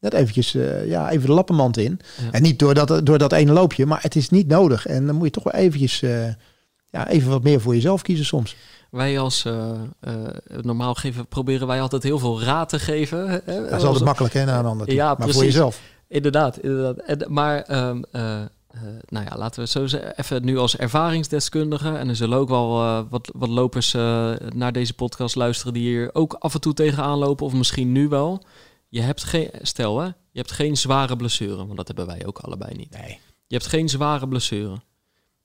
[0.00, 0.52] net eventjes
[0.86, 2.00] ja, even de lappenmand in.
[2.22, 2.30] Ja.
[2.30, 4.86] En niet door dat, door dat ene loopje, maar het is niet nodig.
[4.86, 6.00] En dan moet je toch wel eventjes,
[6.90, 8.56] ja, even wat meer voor jezelf kiezen soms.
[8.90, 9.44] Wij als
[10.60, 13.28] normaal geven, proberen wij altijd heel veel raad te geven.
[13.28, 14.92] hè, Dat is altijd makkelijk hè, naar een ander.
[14.92, 15.80] Ja, maar voor jezelf.
[16.08, 16.98] Inderdaad, inderdaad.
[16.98, 19.98] En, maar ehm, eh, eh, nou ja, laten we zo.
[20.16, 21.96] Even nu als ervaringsdeskundige.
[21.96, 25.88] En er zullen ook wel eh, wat, wat lopers eh, naar deze podcast luisteren die
[25.88, 27.46] hier ook af en toe tegenaan lopen.
[27.46, 28.44] Of misschien nu wel.
[28.88, 31.56] Je hebt geen, stel hè, je hebt geen zware blessure.
[31.56, 32.90] Want dat hebben wij ook allebei niet.
[32.90, 33.18] Nee.
[33.46, 34.80] Je hebt geen zware blessure.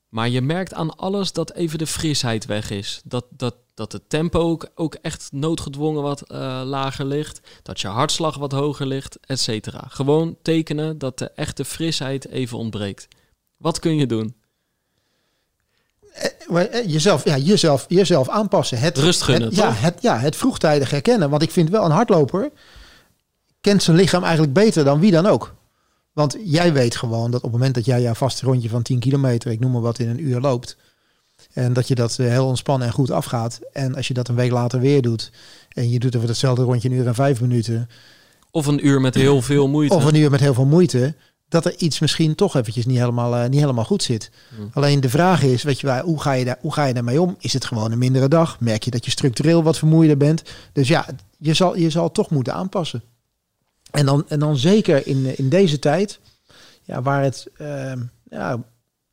[0.09, 3.01] Maar je merkt aan alles dat even de frisheid weg is.
[3.03, 7.39] Dat, dat, dat het tempo ook, ook echt noodgedwongen wat eh, lager ligt.
[7.63, 9.83] Dat je hartslag wat hoger ligt, et cetera.
[9.87, 13.07] Gewoon tekenen dat de echte frisheid even ontbreekt.
[13.57, 14.35] Wat kun je doen?
[16.13, 18.77] Eh, eh, Jezelf, ja, jezelf, jezelf aanpassen.
[18.77, 21.29] Het, Rust gunnen, het, ja, het, ja, het vroegtijdig herkennen.
[21.29, 22.51] Want ik vind wel een hardloper
[23.61, 25.54] kent zijn lichaam eigenlijk beter dan wie dan ook.
[26.15, 28.99] Want jij weet gewoon dat op het moment dat jij jouw vaste rondje van 10
[28.99, 30.77] kilometer, ik noem maar wat, in een uur loopt.
[31.53, 33.59] En dat je dat eh, heel ontspannen en goed afgaat.
[33.73, 35.31] En als je dat een week later weer doet.
[35.69, 37.89] En je doet over hetzelfde rondje een uur en vijf minuten.
[38.51, 39.93] Of een uur met heel veel moeite.
[39.95, 41.15] Of een uur met heel veel moeite.
[41.49, 44.31] dat er iets misschien toch eventjes niet helemaal, eh, niet helemaal goed zit.
[44.55, 44.69] Hmm.
[44.73, 47.35] Alleen de vraag is, weet je, hoe ga je, daar, hoe ga je daarmee om?
[47.39, 48.59] Is het gewoon een mindere dag?
[48.59, 50.43] Merk je dat je structureel wat vermoeider bent?
[50.73, 51.05] Dus ja,
[51.37, 53.03] je zal, je zal toch moeten aanpassen.
[53.95, 56.19] En dan, en dan zeker in, in deze tijd,
[56.83, 58.63] ja, waar, het, ehm, ja,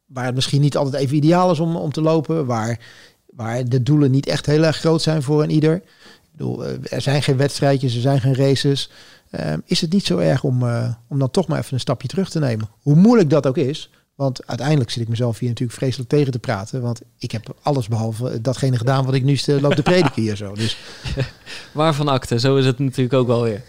[0.07, 2.81] waar het misschien niet altijd even ideaal is om, om te lopen, waar,
[3.27, 5.75] waar de doelen niet echt heel erg groot zijn voor een ieder.
[5.75, 8.91] Ik bedoel, eh, er zijn geen wedstrijdjes, er zijn geen races.
[9.31, 12.09] Ehm, is het niet zo erg om, eh, om dan toch maar even een stapje
[12.09, 12.69] terug te nemen?
[12.81, 13.91] Hoe moeilijk dat ook is.
[14.15, 16.83] Want uiteindelijk zit ik mezelf hier natuurlijk vreselijk tegen te praten.
[16.83, 20.55] Want ik heb alles behalve datgene gedaan wat ik nu loop te prediken hier zo.
[20.55, 20.77] Dus
[21.73, 23.63] Waarvan akte, zo is het natuurlijk ook wel weer.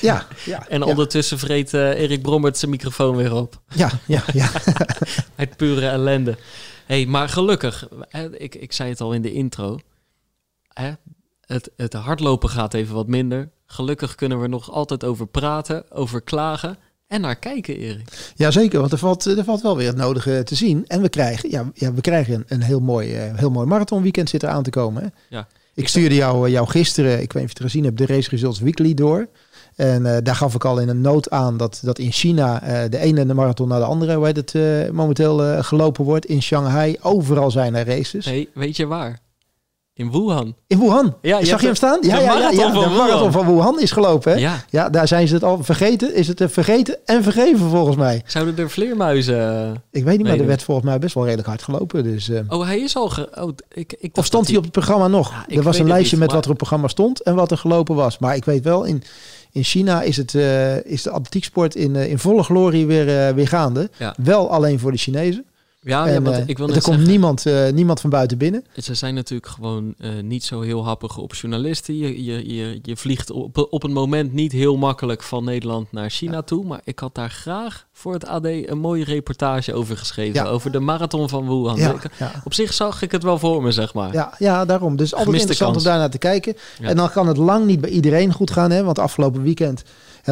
[0.00, 3.60] Ja, ja, En ondertussen vreet eh, Erik Brommert zijn microfoon weer op.
[3.74, 4.50] ja, ja, ja.
[5.36, 6.36] Uit pure ellende.
[6.86, 9.78] hey, maar gelukkig, hè, ik, ik zei het al in de intro.
[10.72, 10.92] Hè,
[11.40, 13.50] het, het hardlopen gaat even wat minder.
[13.66, 16.78] Gelukkig kunnen we er nog altijd over praten, over klagen
[17.08, 18.32] en naar kijken, Erik.
[18.36, 20.86] Ja, zeker, want er valt, er valt wel weer het nodige te zien.
[20.86, 24.28] En we krijgen, ja, ja, we krijgen een, een heel mooi, eh, heel mooi marathonweekend
[24.28, 25.02] zit er aan te komen.
[25.02, 25.08] Hè?
[25.36, 25.48] Ja.
[25.74, 28.06] Ik stuurde jou, eh, jou gisteren, ik weet niet of je het gezien hebt, de
[28.06, 29.28] Race Results Weekly door.
[29.78, 32.90] En eh, daar gaf ik al in een noot aan dat, dat in China eh,
[32.90, 36.26] de ene marathon naar de andere, hoe heet het, eh, momenteel gelopen wordt.
[36.26, 38.24] In Shanghai, overal zijn er races.
[38.24, 39.18] Hey, weet je waar?
[39.94, 40.54] In Wuhan.
[40.66, 42.00] In Wuhan, Ja, je zag je hem staan?
[42.00, 43.32] de marathon van de marathon Wuhan.
[43.32, 44.32] van Wuhan is gelopen.
[44.32, 44.38] Hè?
[44.38, 44.64] Ja.
[44.70, 46.14] Ja, daar zijn ze het al vergeten.
[46.14, 48.22] Is het vergeten en vergeven volgens mij.
[48.26, 49.70] zouden er vleermuizen...
[49.90, 52.02] Ik weet niet, maar Nee, er dat- werd volgens mij best wel redelijk hard gelopen.
[52.04, 53.08] Dus, Oh, hij is al...
[53.08, 53.28] Ge...
[53.40, 55.30] Oh, ik, ik Of stond hij op het programma nog?
[55.46, 57.34] Ja, er was een lijstje niet, met maar- wat er op het programma stond en
[57.34, 58.18] wat er gelopen was.
[58.18, 59.02] Maar ik weet wel, in,
[59.52, 63.34] in China is, het, eh, is de atletieksport in, eh, in volle glorie weer, eh,
[63.34, 63.90] weer gaande.
[63.96, 64.14] Ja.
[64.16, 65.44] Wel alleen voor de Chinezen.
[65.80, 68.64] Ja, ja en, want eh, ik wil er komt niemand, eh, niemand van buiten binnen.
[68.76, 71.96] Ze zijn natuurlijk gewoon eh, niet zo heel happig op journalisten.
[71.96, 76.10] Je, je, je, je vliegt op, op een moment niet heel makkelijk van Nederland naar
[76.10, 76.64] China toe.
[76.64, 80.34] Maar ik had daar graag voor het AD een mooie reportage over geschreven.
[80.44, 80.48] Ja.
[80.48, 81.76] Over de marathon van Wuhan.
[81.76, 84.12] Ja, Ik- ja, Op zich zag ik het wel voor me, zeg maar.
[84.12, 84.96] ja, ja, daarom.
[84.96, 85.84] Dus altijd Gemiste interessant kans.
[85.84, 86.56] om daar naar te kijken.
[86.80, 88.70] En dan kan het lang niet bij iedereen goed gaan.
[88.70, 88.82] Hè?
[88.84, 89.82] Want afgelopen weekend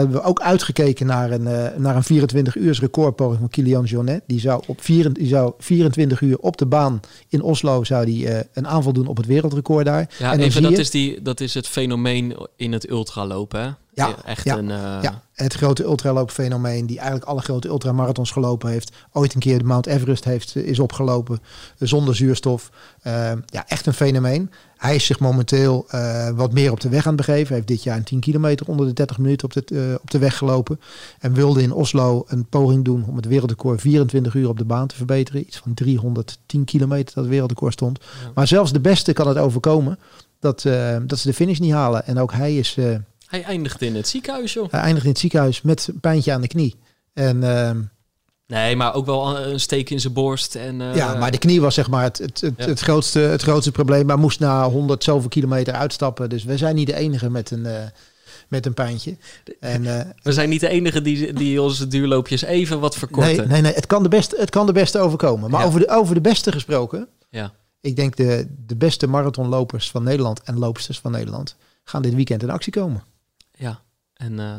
[0.02, 4.22] hebben we ook uitgekeken naar een, eh, naar een 24 uur recordpoging van Kilian Jornet.
[4.26, 8.28] Die zou, op vier, die zou 24 uur op de baan in Oslo zou die,
[8.28, 10.10] eh, een aanval doen op het wereldrecord daar.
[10.18, 13.68] Ja, en even, dat je- is, die, dat is het fenomeen in het ultralopen, hè?
[13.96, 14.70] Ja, Echt ja, een...
[14.70, 18.92] eh, Ja, het grote ultraloopfenomeen die eigenlijk alle grote ultramarathons gelopen heeft.
[19.12, 21.38] Ooit een keer de Mount Everest heeft, is opgelopen
[21.78, 22.70] eh, zonder zuurstof.
[23.02, 24.50] Eh, ja, echt een fenomeen.
[24.76, 27.46] Hij is zich momenteel eh, wat meer op de weg aan het begeven.
[27.46, 30.10] Hij heeft dit jaar een 10 kilometer onder de 30 minuten op de, eh, op
[30.10, 30.80] de weg gelopen.
[31.18, 34.86] En wilde in Oslo een poging doen om het wereldrecord 24 uur op de baan
[34.86, 35.40] te verbeteren.
[35.40, 37.98] Iets van 310 kilometer dat wereldrecord stond.
[38.02, 38.30] Ja.
[38.34, 39.98] Maar zelfs de beste kan het overkomen
[40.40, 42.06] dat, eh, dat ze de finish niet halen.
[42.06, 42.76] En ook hij is...
[43.26, 44.70] Hij eindigt in het ziekenhuis, joh.
[44.70, 46.74] hij eindigt in het ziekenhuis met een pijntje aan de knie.
[47.12, 47.80] En ehm,
[48.46, 50.54] Nee, maar ook wel een steek in zijn borst.
[50.54, 52.66] En, eh, ja, maar de knie was zeg maar het, het, het, Ja.
[52.66, 54.06] het, grootste, het grootste probleem.
[54.06, 56.28] Maar moest na 100 zoveel kilometer uitstappen.
[56.28, 57.82] Dus we zijn niet de enige met een, eh,
[58.48, 59.16] met een pijntje.
[59.60, 63.36] En, eh, We zijn niet de enige die, die onze duurloopjes even wat verkorten.
[63.36, 65.50] nee, nee, nee, het kan de beste, het kan de beste overkomen.
[65.50, 65.66] Maar Ja.
[65.66, 67.08] over, de, over de beste gesproken.
[67.30, 67.52] Ja.
[67.80, 72.42] Ik denk de, de beste marathonlopers van Nederland en loopsters van Nederland gaan dit weekend
[72.42, 73.02] in actie komen.
[73.56, 73.80] Ja,
[74.14, 74.54] en eh,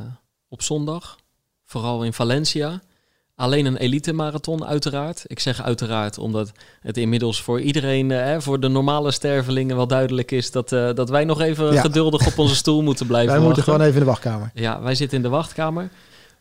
[0.49, 1.17] op zondag,
[1.65, 2.81] vooral in Valencia,
[3.35, 5.23] alleen een elite marathon uiteraard.
[5.27, 10.31] Ik zeg uiteraard omdat het inmiddels voor iedereen, eh, voor de normale stervelingen wel duidelijk
[10.31, 11.81] is dat, eh, dat wij nog even Ja.
[11.81, 14.51] geduldig op onze stoel moeten blijven Wij moeten gewoon even in de wachtkamer.
[14.53, 15.89] Ja, wij zitten in de wachtkamer.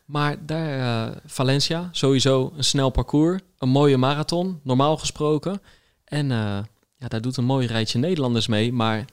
[0.04, 3.40] Maar daar, Valencia, sowieso een snel parcours.
[3.58, 5.62] Een mooie marathon, normaal gesproken.
[6.04, 6.28] En
[6.96, 8.72] ja, daar doet een mooi rijtje Nederlanders mee.
[8.72, 9.04] Maar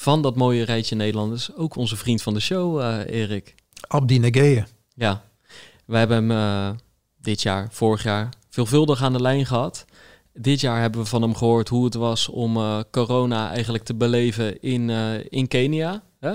[0.00, 3.54] van dat mooie rijtje Nederlanders ook onze vriend van de show, eh, Erik.
[3.80, 4.64] Abdi Negeye.
[4.94, 5.24] Ja,
[5.84, 6.78] wij hebben hem eh,
[7.20, 9.84] dit jaar, vorig jaar, veelvuldig aan de lijn gehad.
[10.32, 13.94] Dit jaar hebben we van hem gehoord hoe het was om eh, corona eigenlijk te
[13.94, 14.90] beleven in,
[15.30, 16.02] in Kenia.
[16.20, 16.32] Hè?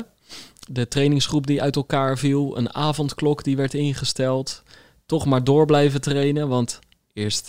[0.69, 4.63] De trainingsgroep die uit elkaar viel, een avondklok die werd ingesteld.
[5.05, 6.79] Toch maar door blijven trainen, want
[7.13, 7.45] eerst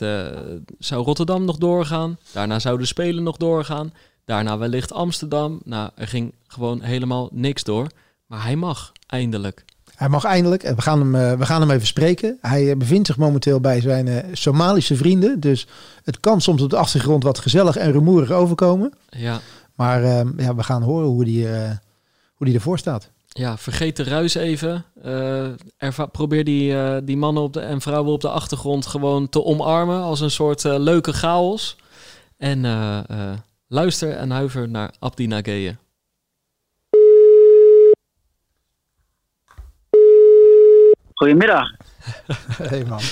[0.78, 2.18] zou Rotterdam nog doorgaan.
[2.32, 3.92] Daarna zouden de Spelen nog doorgaan.
[4.26, 5.60] Daarna wellicht Amsterdam.
[5.64, 7.86] Nou, er ging gewoon helemaal niks door.
[8.26, 9.64] Maar hij mag, eindelijk.
[9.94, 12.38] Hij mag eindelijk, en we gaan hem, eh, we gaan hem even spreken.
[12.40, 15.40] Hij eh, bevindt zich momenteel bij zijn eh, Somalische vrienden.
[15.40, 15.66] Dus
[16.04, 18.92] het kan soms op de achtergrond wat gezellig en rumoerig overkomen.
[19.10, 19.40] Ja,
[19.74, 21.46] Maar eh, ja, we gaan horen hoe die,
[22.34, 23.10] hoe die ervoor staat.
[23.28, 24.84] Ja, vergeet de ruis even.
[26.12, 30.20] Probeer die, die mannen op de, en vrouwen op de achtergrond gewoon te omarmen als
[30.20, 31.76] een soort leuke chaos.
[32.36, 32.64] En
[33.68, 35.76] luister en huiver naar Abdi Nageye.
[41.14, 41.70] Goedemiddag.
[42.70, 43.00] hey man.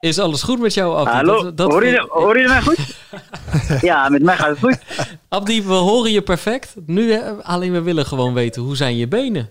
[0.00, 1.10] Is alles goed met jou, Abdi?
[1.10, 2.96] Hallo, Dat, dat hoor, je, hoor je mij goed?
[3.90, 4.78] ja, met mij gaat het goed.
[5.28, 6.74] Abdi, we horen je perfect.
[6.86, 9.48] Nu eh, alleen we willen gewoon weten, hoe zijn je benen?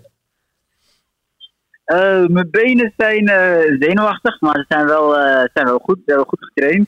[1.85, 6.23] Uh, mijn benen zijn uh, zenuwachtig, maar ze zijn wel, uh, zijn wel goed, wel
[6.23, 6.87] goed getraind.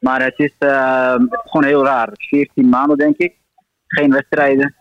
[0.00, 2.08] Maar het is, het is gewoon heel raar.
[2.14, 3.38] 14 maanden denk ik.
[3.86, 4.74] Geen wedstrijden.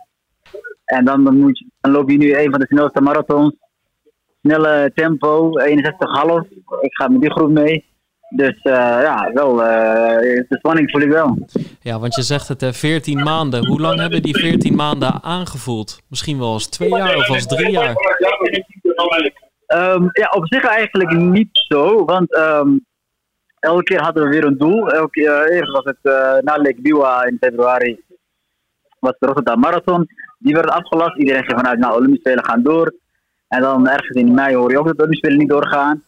[0.85, 3.55] En dan, dan, moet je, dan loop je nu een van de snelste marathons.
[4.41, 6.47] Snelle tempo, 61,5.
[6.81, 7.87] Ik ga met die groep mee.
[8.29, 11.37] Dus uh, ja, wel, uh, de spanning voel ik wel.
[11.81, 13.67] Ja, want je zegt het, hè, 14 maanden.
[13.67, 16.01] Hoe lang hebben die 14 maanden aangevoeld?
[16.07, 17.95] Misschien wel als twee jaar of als drie jaar?
[19.67, 22.05] Um, ja, op zich eigenlijk niet zo.
[22.05, 22.85] Want um,
[23.59, 25.07] elke keer hadden we weer een doel.
[25.09, 27.99] Keer, eerst was het uh, na Lake Biwa in februari.
[28.99, 30.07] Was de Rotterdam Marathon.
[30.39, 31.17] Die werd afgelast.
[31.17, 32.93] Iedereen ging vanuit, nou, Olympische Spelen gaan door.
[33.47, 36.03] En dan ergens in mei hoor je ook dat de Olympische Spelen niet doorgaan.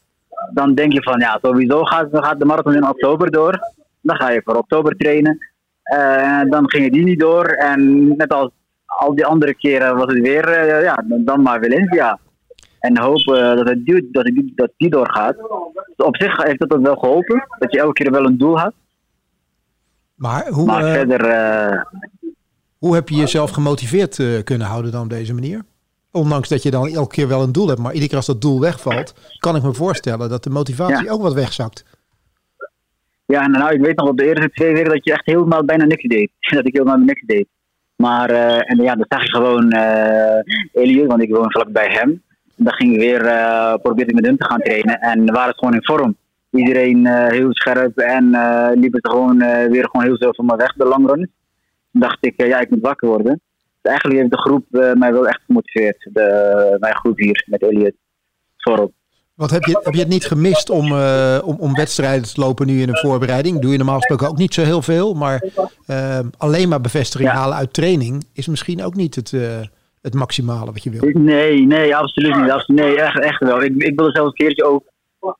[0.53, 3.59] Dan denk je van, ja, sowieso gaat, gaat de marathon in oktober door.
[4.01, 5.37] Dan ga je voor oktober trainen.
[5.93, 7.45] Uh, dan ging die niet door.
[7.45, 8.49] En net als
[8.85, 12.19] al die andere keren was het weer, ja, dan maar Valencia.
[12.81, 15.35] En hopen dat, het die, dat, die, dat die doorgaat.
[15.95, 17.47] Dus op zich heeft dat wel geholpen.
[17.59, 18.73] Dat je elke keer wel een doel had.
[20.15, 21.81] Maar hoe, maar uh, verder, uh,
[22.77, 25.61] hoe heb je jezelf gemotiveerd uh, kunnen houden dan op deze manier?
[26.11, 28.41] Ondanks dat je dan elke keer wel een doel hebt, maar iedere keer als dat
[28.41, 31.11] doel wegvalt, kan ik me voorstellen dat de motivatie Ja.
[31.11, 31.85] ook wat wegzakt.
[33.25, 35.85] ja, nou, ik weet nog op de eerste twee weken dat je echt helemaal bijna
[35.85, 36.31] niks deed.
[36.55, 37.47] Dat ik helemaal niks deed.
[37.95, 42.23] Maar, eh, en ja, dan zag je gewoon uh, want ik woon vlakbij hem.
[42.63, 44.99] Dan ging ik weer, uh, probeerde ik met hem te gaan trainen.
[44.99, 46.15] En we waren gewoon in vorm.
[46.51, 50.45] Iedereen uh, heel scherp en uh, liep het gewoon uh, weer gewoon heel veel van
[50.45, 51.31] me weg, de langrun.
[51.91, 53.41] Toen dacht ik, ja, ik moet wakker worden.
[53.81, 54.65] Dus eigenlijk heeft de groep
[54.97, 56.09] mij wel echt gemotiveerd.
[56.13, 57.93] De, mijn groep hier met Elliot
[58.57, 58.91] voorop.
[59.33, 60.91] Wat heb je, heb je het niet gemist om,
[61.43, 63.59] om, om wedstrijden te lopen nu in een voorbereiding?
[63.59, 65.13] Doe je normaal gesproken ook niet zo heel veel.
[65.13, 65.43] Maar
[66.37, 67.35] alleen maar bevestiging ja.
[67.35, 69.33] halen uit training is misschien ook niet het,
[70.01, 71.21] het maximale wat je wil.
[71.21, 72.51] Nee, nee, absoluut niet.
[72.51, 73.63] Absoluut, nee, echt, echt wel.
[73.63, 74.83] Ik, ik wilde zelfs een keertje ook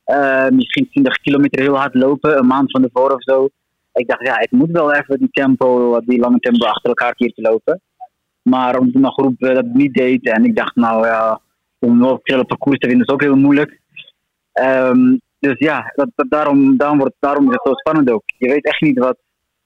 [0.06, 3.50] uh, misschien 20 kilometer heel hard lopen, een maand van tevoren of zo.
[3.94, 7.16] Ik dacht, ja, ik moet wel even die tempo, die lange tempo achter elkaar een
[7.16, 7.82] keertje lopen.
[8.42, 11.42] Maar omdat mijn groep uh, dat niet deed en ik dacht, nou ja,
[11.80, 13.80] om nog een parcours te winnen is ook heel moeilijk.
[14.54, 18.24] Um, dus ja, dat, daarom, daarom, wordt, daarom is het zo spannend ook.
[18.38, 19.18] Je weet echt niet wat,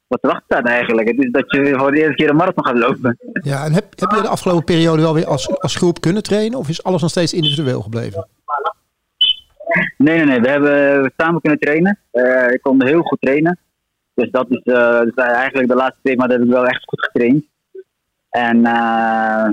[0.08, 1.08] wat te wachten staat eigenlijk.
[1.08, 3.18] Het is dat je voor de eerste keer een marathon gaat lopen.
[3.44, 6.60] Ja, en heb, heb je de afgelopen periode wel weer als, als groep kunnen trainen?
[6.60, 8.28] Of is alles nog steeds individueel gebleven?
[9.98, 10.40] Nee, nee, nee.
[10.40, 12.00] We hebben samen kunnen trainen.
[12.12, 13.60] Uh, ik kon heel goed trainen.
[14.14, 17.06] Dus dat is uh, dus eigenlijk de laatste twee maanden heb ik wel echt goed
[17.06, 17.46] getraind.
[18.30, 19.46] En, uh,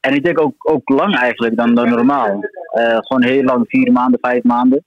[0.00, 2.40] en ik denk ook, ook lang eigenlijk dan, dan normaal.
[2.72, 4.84] gewoon heel lang, vier maanden, vijf maanden.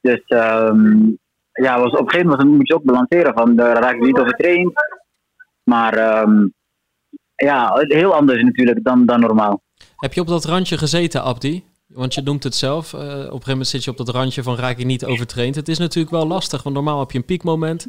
[0.00, 1.18] Dus um,
[1.52, 4.18] ja, was, op een gegeven moment moet je ook balanceren van daar raak ik niet
[4.18, 4.72] overtraind.
[5.62, 6.52] Maar um,
[7.34, 9.62] ja, heel anders natuurlijk dan, dan normaal.
[9.96, 11.64] Heb je op dat randje gezeten, Abdi?
[11.86, 12.92] Want je noemt het zelf.
[12.92, 15.54] Uh, op een gegeven moment zit je op dat randje van raak ik niet overtraind.
[15.54, 17.86] Het is natuurlijk wel lastig, want normaal heb je een piekmoment.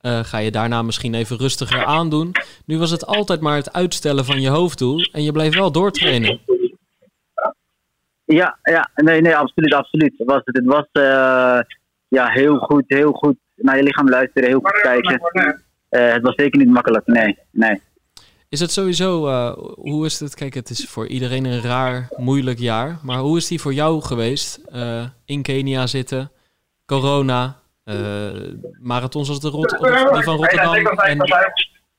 [0.00, 2.32] Uh, ga je daarna misschien even rustiger aandoen.
[2.64, 5.08] Nu was het altijd maar het uitstellen van je hoofddoel.
[5.12, 6.40] En je bleef wel doortrainen.
[8.24, 10.14] Ja, ja nee, nee, absoluut, absoluut.
[10.18, 11.60] Het was, het was uh,
[12.08, 15.20] ja, heel goed, heel goed naar je lichaam luisteren, heel goed kijken.
[15.90, 17.80] Uh, het was zeker niet makkelijk, nee, nee.
[18.48, 20.34] Is het sowieso, uh, hoe is het?
[20.34, 22.98] Kijk, het is voor iedereen een raar, moeilijk jaar.
[23.02, 24.60] Maar hoe is die voor jou geweest?
[24.74, 26.30] Uh, in Kenia zitten,
[26.84, 27.94] corona, uh,
[28.80, 31.18] marathons als de Rot die van Rotterdam en,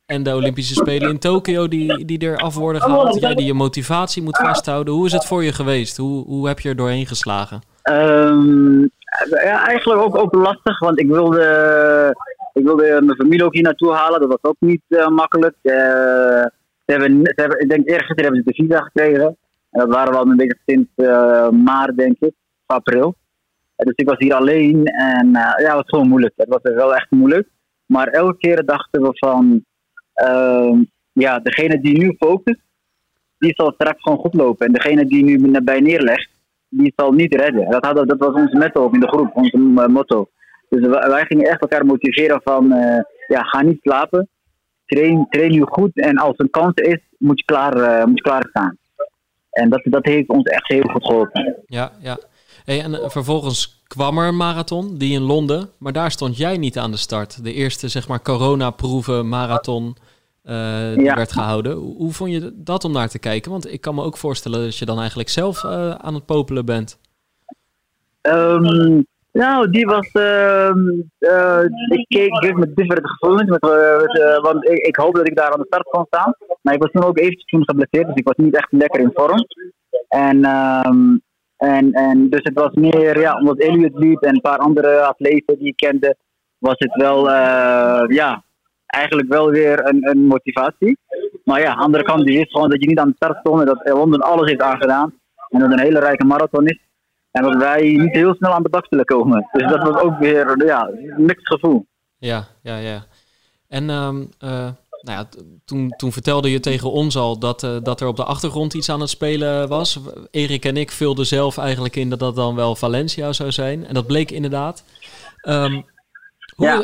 [0.06, 3.20] en de Olympische Spelen in Tokio die, die er af worden gehaald.
[3.20, 4.94] Jij die je motivatie moet vasthouden.
[4.94, 5.98] Hoe is het voor je geweest?
[5.98, 7.62] Hoe, hoe heb je er doorheen geslagen?
[7.84, 8.92] Um,
[9.26, 12.16] ja, eigenlijk ook, ook lastig, want ik wilde
[12.54, 14.20] ik wilde mijn familie ook hier naartoe halen.
[14.20, 15.56] Dat was ook niet uh, makkelijk.
[15.64, 19.38] Uh, ze hebben, ze hebben, ik denk eerst hebben ze de visa gekregen.
[19.72, 22.34] En dat waren we al een beetje sinds uh, maart, denk ik.
[22.66, 23.16] April.
[23.76, 24.86] dus ik was hier alleen.
[24.86, 26.34] En ja, het was gewoon moeilijk.
[26.36, 27.48] Het was wel echt moeilijk.
[27.86, 29.66] Maar elke keer dachten we van...
[30.14, 32.62] ehm, ja, degene die nu focust,
[33.38, 34.66] die zal straks gewoon goed lopen.
[34.66, 36.30] En degene die nu nabij neerlegt,
[36.78, 37.70] die zal niet redden.
[37.70, 39.52] Dat, dat was ons motto in de groep, ons
[39.88, 40.30] motto.
[40.70, 44.30] Dus wij gingen echt elkaar motiveren van, uh, ja, ga niet slapen.
[44.86, 48.24] Train, train nu goed en als een kans is, moet je klaar, uh, moet je
[48.24, 48.78] klaar staan.
[49.50, 51.64] En dat, dat heeft ons echt heel goed geholpen.
[51.66, 52.18] Ja, ja.
[52.66, 55.70] En vervolgens kwam er een marathon, die in Londen.
[55.78, 57.44] Maar daar stond jij niet aan de start.
[57.44, 59.96] De eerste, zeg maar, coronaproeven marathon
[60.50, 61.16] uh, die ja.
[61.16, 61.74] werd gehouden.
[61.74, 63.52] Hoe, vond je dat om naar te kijken?
[63.52, 65.66] Want ik kan me ook voorstellen dat je dan eigenlijk zelf
[65.98, 67.00] aan het popelen bent.
[68.22, 70.12] Ehm, nou, die was.
[70.12, 70.80] ehm,
[71.18, 73.50] eh, ik keek met different gevoelens.
[73.50, 76.06] Met, eh, met, eh, want ik, ik hoopte dat ik daar aan de start kon
[76.06, 76.36] staan.
[76.62, 78.08] Maar ik was toen ook eventjes toen geblesseerd.
[78.08, 79.46] Dus ik was niet echt lekker in vorm.
[80.08, 81.18] En, ehm,
[81.58, 85.58] en, en dus het was meer, ja, omdat Elliot liep en een paar andere atleten
[85.58, 86.16] die ik kende,
[86.58, 88.44] was het wel, eh, ja,
[88.88, 90.98] eigenlijk wel weer een, een motivatie.
[91.44, 93.38] Maar ja, aan de andere kant, die wist gewoon dat je niet aan de start
[93.40, 95.14] stond en dat Londen alles heeft aangedaan.
[95.50, 96.80] En dat het een hele rijke marathon is.
[97.32, 99.50] En dat wij niet heel snel aan de bak zullen komen.
[99.52, 101.86] Dus dat was ook weer, ja, mixed gevoel.
[102.18, 103.06] Ja, ja, ja.
[103.68, 104.70] En ehm, eh,
[105.02, 105.28] nou ja,
[105.66, 108.90] toen, toen vertelde je tegen ons al dat, eh, dat er op de achtergrond iets
[108.90, 110.00] aan het spelen was.
[110.32, 113.86] Erik en ik vulden zelf eigenlijk in dat dat dan wel Valencia zou zijn.
[113.86, 114.84] En dat bleek inderdaad.
[115.42, 115.82] Ehm,
[116.56, 116.84] hoe, Ja.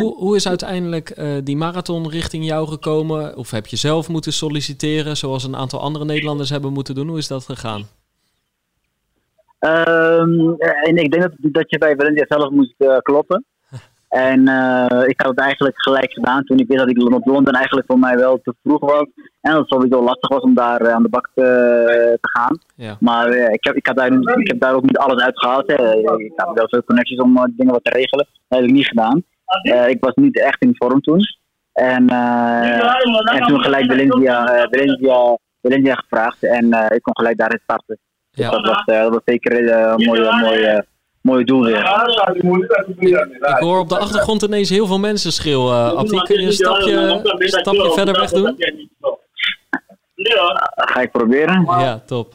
[0.00, 3.36] Hoe, hoe is uiteindelijk eh, die marathon richting jou gekomen?
[3.36, 7.08] Of heb je zelf moeten solliciteren, zoals een aantal andere Nederlanders hebben moeten doen?
[7.08, 7.82] Hoe is dat gegaan?
[9.58, 13.44] Ehm, en ik denk dat, dat je bij Valencia zelf moest eh, kloppen.
[14.08, 17.52] En eh, ik had het eigenlijk gelijk gedaan toen ik wist dat ik op Londen
[17.52, 19.06] eigenlijk voor mij wel te vroeg was.
[19.40, 22.58] En dat het sowieso lastig was om daar aan de bak te, te gaan.
[22.74, 22.96] Ja.
[23.00, 25.66] Maar ik, heb, ik, had daar, ik heb daar ook niet alles uitgehaald.
[25.66, 25.96] Hè.
[26.18, 28.26] Ik had wel veel connecties om dingen wat te regelen.
[28.48, 29.24] Dat heb ik niet gedaan.
[29.62, 31.20] Eh, ik was niet echt in vorm toen.
[31.72, 36.42] En, eh, en toen gelijk Valencia, eh, Valencia, Valencia gevraagd.
[36.44, 37.98] En eh, ik kon gelijk daarin starten.
[38.30, 38.50] Dus Ja.
[38.50, 40.86] dat, was, eh, dat was zeker een mooie, mooie,
[41.20, 41.78] mooie doel weer.
[43.40, 45.96] Ik hoor op de achtergrond ineens heel veel mensen schreeuwen.
[45.96, 48.56] Abdi, kun je een stapje, stapje verder weg doen?
[50.74, 51.64] Ga ik proberen.
[51.64, 52.34] Ja, top.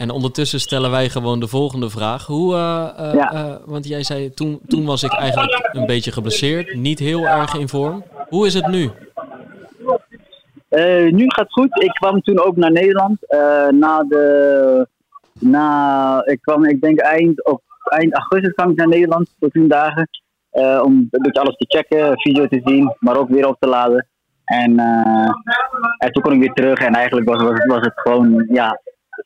[0.00, 2.26] En ondertussen stellen wij gewoon de volgende vraag.
[2.26, 3.32] Hoe, eh, eh, Ja.
[3.32, 6.74] eh, want jij zei, toen, toen was ik eigenlijk een beetje geblesseerd.
[6.74, 8.04] Niet heel erg in vorm.
[8.28, 8.90] Hoe is het nu?
[11.10, 11.82] Nu gaat het goed.
[11.82, 13.18] Ik kwam toen ook naar Nederland.
[13.70, 14.86] na de.
[15.38, 19.68] Na, ik kwam, ik denk eind, of, eind augustus kwam ik naar Nederland voor tien
[19.68, 20.08] dagen.
[20.82, 24.06] om een beetje alles te checken, video te zien, maar ook weer op te laden.
[24.44, 24.78] En,
[25.98, 28.80] en toen kon ik weer terug en eigenlijk was, was, het, was het gewoon, ja,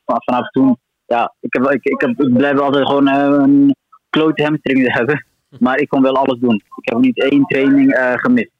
[0.04, 0.76] vanaf toen.
[1.06, 3.76] Ja, ik, heb, ik, ik, heb, ik blijf altijd gewoon eh, een
[4.10, 5.26] klote hamstring hebben.
[5.58, 6.54] Maar ik kon wel alles doen.
[6.54, 8.50] Ik heb niet één training eh, gemist.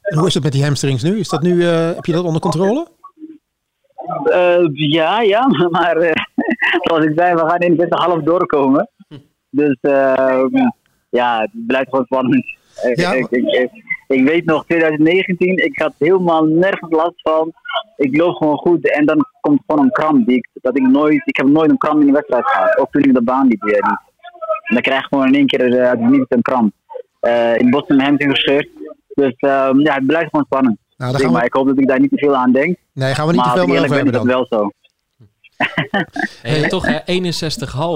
[0.00, 1.18] En hoe is het met die hamstrings nu?
[1.18, 2.86] Is dat nu eh, heb je dat onder controle?
[4.72, 5.96] Ja, ja, maar
[6.82, 8.90] zoals ik zei, we gaan in het half doorkomen.
[9.50, 10.44] Dus eh,
[11.10, 12.44] ja, het blijft gewoon spannend.
[12.94, 13.70] Ja, ik, ik, ik,
[14.10, 17.52] ik weet nog, 2019, ik had helemaal nergens last van.
[17.96, 20.26] Ik loop gewoon goed en dan komt gewoon een kramp.
[20.26, 22.78] Die ik, dat ik, nooit, ik heb nooit een kramp in de wedstrijd gehad.
[22.78, 24.00] Ook toen ik de baan liep weer niet.
[24.62, 26.72] En dan krijg ik gewoon in één keer eh, uit het niets een kramp.
[27.20, 28.68] Eh in Boston mijn hamstring gescheurd.
[29.14, 30.78] Dus ehm, ja, het blijft gewoon spannend.
[30.96, 32.76] Nou, maar ik hoop dat ik daar niet te veel aan denk.
[32.92, 34.26] nee, gaan we niet maar te veel meer over ben, hebben dan.
[34.26, 34.70] wel zo.
[36.42, 36.98] Hey, toch hè,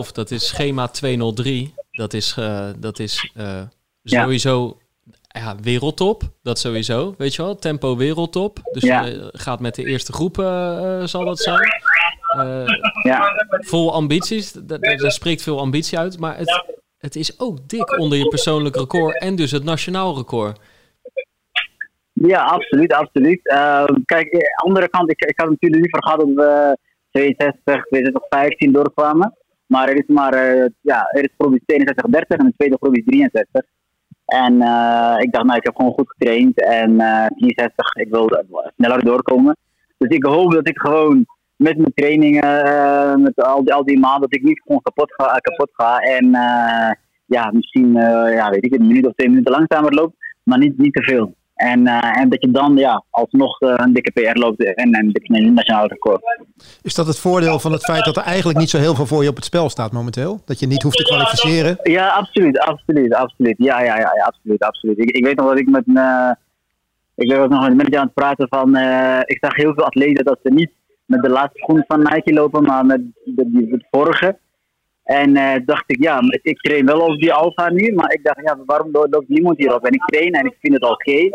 [0.07, 0.12] 61,5.
[0.12, 1.74] Dat is schema 203.
[1.90, 3.61] Dat is, eh, dat is eh,
[4.03, 4.22] Ja.
[4.22, 4.77] sowieso
[5.38, 6.23] ja, wereldtop.
[6.42, 7.57] Dat sowieso, weet je wel.
[7.57, 8.59] Tempo wereldtop.
[8.73, 9.05] Dus Ja.
[9.05, 11.59] je gaat met de eerste groep, eh, eh, zal dat zijn.
[12.38, 12.64] Eh,
[13.03, 13.23] Ja.
[13.49, 14.53] vol ambities.
[14.53, 16.18] Da- da- Daar spreekt veel ambitie uit.
[16.18, 16.64] Maar het,
[16.99, 19.20] het is ook dik onder je persoonlijk record.
[19.20, 20.59] En dus het nationaal record.
[22.12, 23.40] Ja, absoluut, absoluut.
[23.44, 26.79] Uh, kijk, de andere kant, ik, ik had natuurlijk liever gehad dat we
[27.11, 29.37] 62, 62, 15 doorkwamen.
[29.66, 30.35] Maar er is maar,
[30.81, 33.62] ja, er is proef 62, 30 en de tweede proef 63.
[34.35, 36.62] En uh, ik dacht, nou, ik heb gewoon goed getraind.
[36.62, 38.44] En uh, 64, ik wil
[38.77, 39.57] sneller doorkomen.
[39.99, 43.99] Dus ik hoop dat ik gewoon met mijn trainingen, uh, met al die, al die
[43.99, 45.38] maanden, dat ik niet gewoon kapot ga.
[45.38, 46.31] Kapot ga en
[47.27, 47.92] ja, misschien,
[48.33, 50.14] ja, weet ik, een minuut of twee minuten langzamer loop.
[50.42, 51.35] Maar niet, niet te veel.
[51.55, 55.12] En, uh, en dat je dan ja, alsnog uh, een dikke PR loopt en, en
[55.27, 56.23] een nationaal record.
[56.83, 59.23] Is dat het voordeel van het feit dat er eigenlijk niet zo heel veel voor
[59.23, 60.40] je op het spel staat momenteel?
[60.45, 61.79] Dat je niet hoeft te kwalificeren?
[61.83, 63.55] Ja, absoluut, absoluut, absoluut.
[63.59, 64.99] Ja, ja, ja, ja absoluut, absoluut.
[64.99, 66.31] Ik, ik weet nog dat ik met uh,
[67.14, 68.77] ik was nog met een manager aan het praten van,
[69.27, 70.71] ik zag heel veel atleten dat ze niet
[71.05, 74.38] met de laatste schoen van Nike lopen, maar met de, die, de vorige.
[75.05, 78.40] En uh, dacht ik, ja, ik train wel op die Alfa nu, maar ik dacht,
[78.43, 79.85] ja, waarom loopt niemand hierop?
[79.85, 81.11] En ik train en ik vind het oké.
[81.11, 81.31] Okay.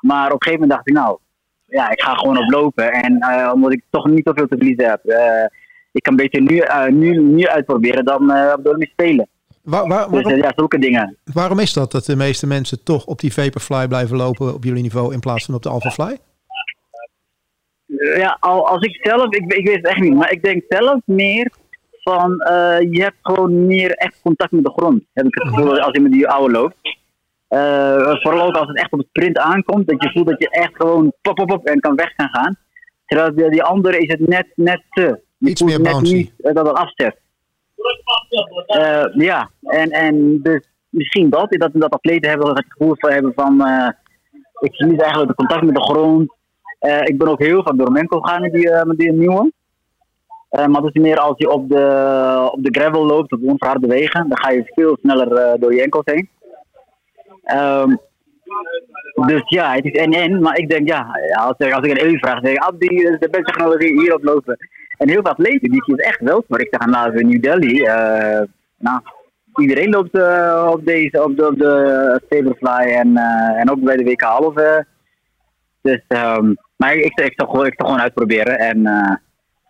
[0.00, 1.18] Maar op een gegeven moment dacht ik, nou,
[1.66, 2.92] ja, ik ga gewoon oplopen.
[2.92, 5.00] En uh, omdat ik toch niet zoveel te verliezen heb.
[5.04, 5.44] Uh,
[5.92, 9.28] ik kan beter nu, nu, nu uitproberen dan op de Olympische Spelen.
[9.62, 11.16] Waar, waar, waarom, dus, ja, zulke dingen.
[11.32, 14.82] Waarom is dat, dat de meeste mensen toch op die Vaporfly blijven lopen op jullie
[14.82, 16.18] niveau in plaats van op de Alphafly?
[18.16, 21.52] Ja, als ik zelf, ik, ik weet het echt niet, maar ik denk zelf meer
[22.10, 25.02] van uh, je hebt gewoon meer echt contact met de grond.
[25.12, 26.76] Heb ik het gevoel als je met die oude loopt.
[27.48, 30.50] Uh, vooral ook als het echt op het sprint aankomt, dat je voelt dat je
[30.50, 32.56] echt gewoon pop, pop, pop en kan weg gaan gaan.
[33.06, 35.20] Terwijl die, die andere is het net, net te.
[35.38, 36.14] Je Iets meer net bouncy.
[36.14, 37.16] niet uh, dat het afzet.
[38.76, 43.32] Uh, ja, en, en dus misschien dat, dat, dat atleten hebben het gevoel van hebben
[43.34, 43.88] van uh,
[44.60, 46.34] ik verlies eigenlijk de contact met de grond.
[46.80, 49.52] Uh, ik ben ook heel vaak door Menko gegaan met die, met die nieuwe.
[50.56, 54.28] Maar dat is meer als je op de, op de gravel loopt, op onverharde wegen,
[54.28, 56.28] dan ga je veel sneller door je enkels heen.
[57.54, 57.98] Um,
[59.26, 62.38] dus ja, het is en-en, maar ik denk ja, als, als ik een EU vraag,
[62.42, 64.56] zeg ik, Abdi is de beste technologie hierop lopen.
[64.98, 66.60] En heel veel atleten die kiezen echt wel voor.
[66.60, 68.42] Ik zeg, nou, New Delhi, uh,
[68.78, 69.00] nou,
[69.56, 70.18] iedereen loopt
[70.74, 73.16] op deze, op de, de Saberfly en,
[73.56, 74.86] en ook bij de WK halve.
[75.82, 78.58] Dus, um, maar ik, ik, ik, ik zal gewoon uitproberen.
[78.58, 78.86] En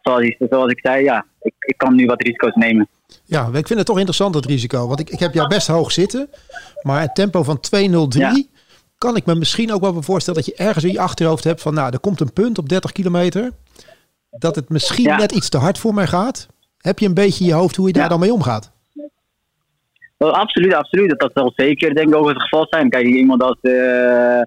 [0.06, 2.88] zoals, zoals ik zei, ja, ik, ik kan nu wat risico's nemen.
[3.24, 4.86] Ja, ik vind het toch interessant het risico.
[4.86, 6.28] Want ik, ik heb jou best hoog zitten.
[6.82, 8.42] Maar het tempo van 203 ja.
[8.98, 11.74] kan ik me misschien ook wel voorstellen dat je ergens in je achterhoofd hebt van
[11.74, 13.50] nou, er komt een punt op 30 kilometer.
[14.30, 16.48] Dat het misschien net iets te hard voor mij gaat.
[16.78, 18.72] Heb je een beetje in je hoofd hoe je daar dan mee omgaat?
[20.16, 21.18] Well, absoluut, absoluut.
[21.18, 22.90] Dat zal zeker denk ik ook het geval zijn.
[22.90, 24.40] Kijk, iemand als uh,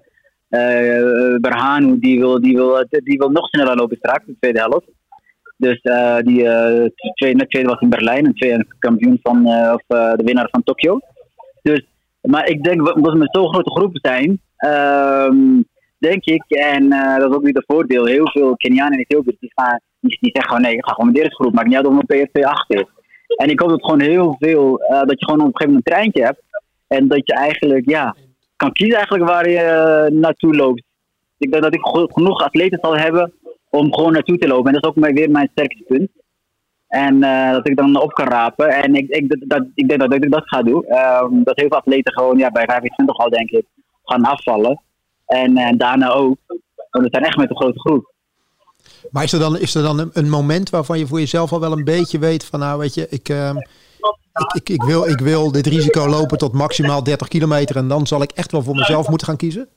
[0.50, 4.86] uh, Berhanu, die wil, die, wil, die wil nog sneller lopen straks, de tweede helft.
[5.60, 9.82] Dus uh, die uh, tweede, tweede was in Berlijn en tweede kampioen van, uh, of
[10.16, 10.98] de winnaar van Tokio.
[11.62, 11.86] Dus,
[12.20, 14.40] maar ik denk, omdat we met zo'n grote groepen zijn,
[15.26, 15.64] um,
[15.98, 19.52] denk ik, en dat is ook weer het voordeel, heel veel Kenianen en Ethiopiërs die,
[19.54, 21.86] gaan, die, die zeggen gewoon nee, ik ga gewoon met deze groep, maakt niet uit
[21.86, 22.84] of mijn PSV 8 is.
[23.36, 25.92] En ik hoop dat gewoon heel veel, dat je gewoon op een gegeven moment een
[25.92, 26.42] treintje hebt
[26.86, 28.16] en dat je eigenlijk, ja,
[28.56, 30.82] kan kiezen eigenlijk waar je naartoe loopt.
[31.38, 31.80] Ik denk dat ik
[32.12, 33.32] genoeg atleten zal hebben
[33.70, 34.66] om gewoon naartoe te lopen.
[34.66, 36.10] En dat is ook weer mijn sterkste punt.
[36.88, 38.68] En uh, dat ik dan op kan rapen.
[38.68, 40.84] En ik, ik, dat, ik denk dat ik dat ga doen.
[40.88, 43.66] Um, dat heel veel atleten gewoon ja, bij 25 al denk ik
[44.04, 44.82] gaan afvallen.
[45.26, 46.36] En, en daarna ook.
[46.90, 48.12] Want we zijn echt met een grote groep.
[49.10, 51.72] Maar is er dan, is er dan een, moment waarvan je voor jezelf al wel
[51.72, 53.50] een beetje weet van nou weet je, ik, uh,
[54.32, 58.06] ik, ik, ik, wil, ik wil dit risico lopen tot maximaal 30 kilometer en dan
[58.06, 59.68] zal ik echt wel voor mezelf moeten gaan kiezen?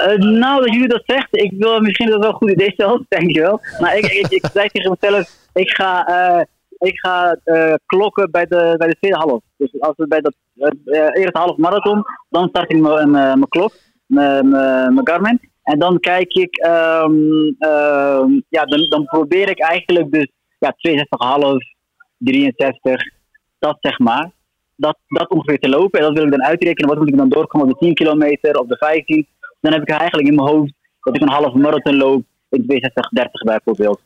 [0.00, 3.00] Uh, nou, dat jullie dat zegt, ik wil misschien dat wel een goed idee zelf,
[3.08, 3.60] denk je wel.
[3.80, 6.42] Maar ik, ik, ik zei tegen mezelf, ik ga, uh,
[6.78, 9.40] ik ga uh, klokken bij de, bij de tweede half.
[9.56, 10.34] Dus als we bij dat
[11.12, 13.72] eerste half marathon, dan start ik mijn klok,
[14.06, 15.40] mijn Garmin.
[15.66, 21.76] En dan kijk ik, um, um, ja, dan, dan probeer ik eigenlijk dus ja, 62,5,
[22.18, 23.02] 63,
[23.58, 24.30] dat zeg maar.
[24.76, 26.00] Dat, dat ongeveer te lopen.
[26.00, 26.88] En dat wil ik dan uitrekenen.
[26.88, 29.26] Wat moet ik dan doorkomen op de 10 kilometer, op de 15?
[29.66, 33.08] Dan heb ik eigenlijk in mijn hoofd dat ik een half marathon loop in 62,
[33.08, 34.00] 30 bijvoorbeeld.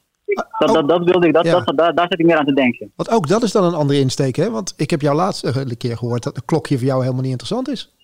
[0.58, 2.92] Dat, dat, dat wilde ik, dat, dat, daar, daar zit ik meer aan te denken.
[2.96, 4.50] Want ook dat is dan een andere insteek, hè?
[4.50, 7.68] Want ik heb jou laatste keer gehoord dat een klokje voor jou helemaal niet interessant
[7.68, 7.94] is.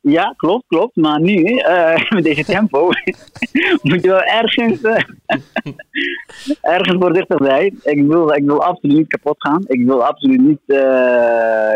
[0.00, 0.96] Ja, klopt, klopt.
[0.96, 2.86] Maar nu, uh, met deze tempo,
[3.82, 4.96] moet je wel ergens, uh,
[6.76, 7.78] ergens voorzichtig zijn.
[7.82, 9.62] Ik wil, ik wil absoluut niet kapot gaan.
[9.66, 10.78] Ik wil absoluut niet, uh,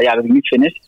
[0.00, 0.78] ja, dat ik niet finish.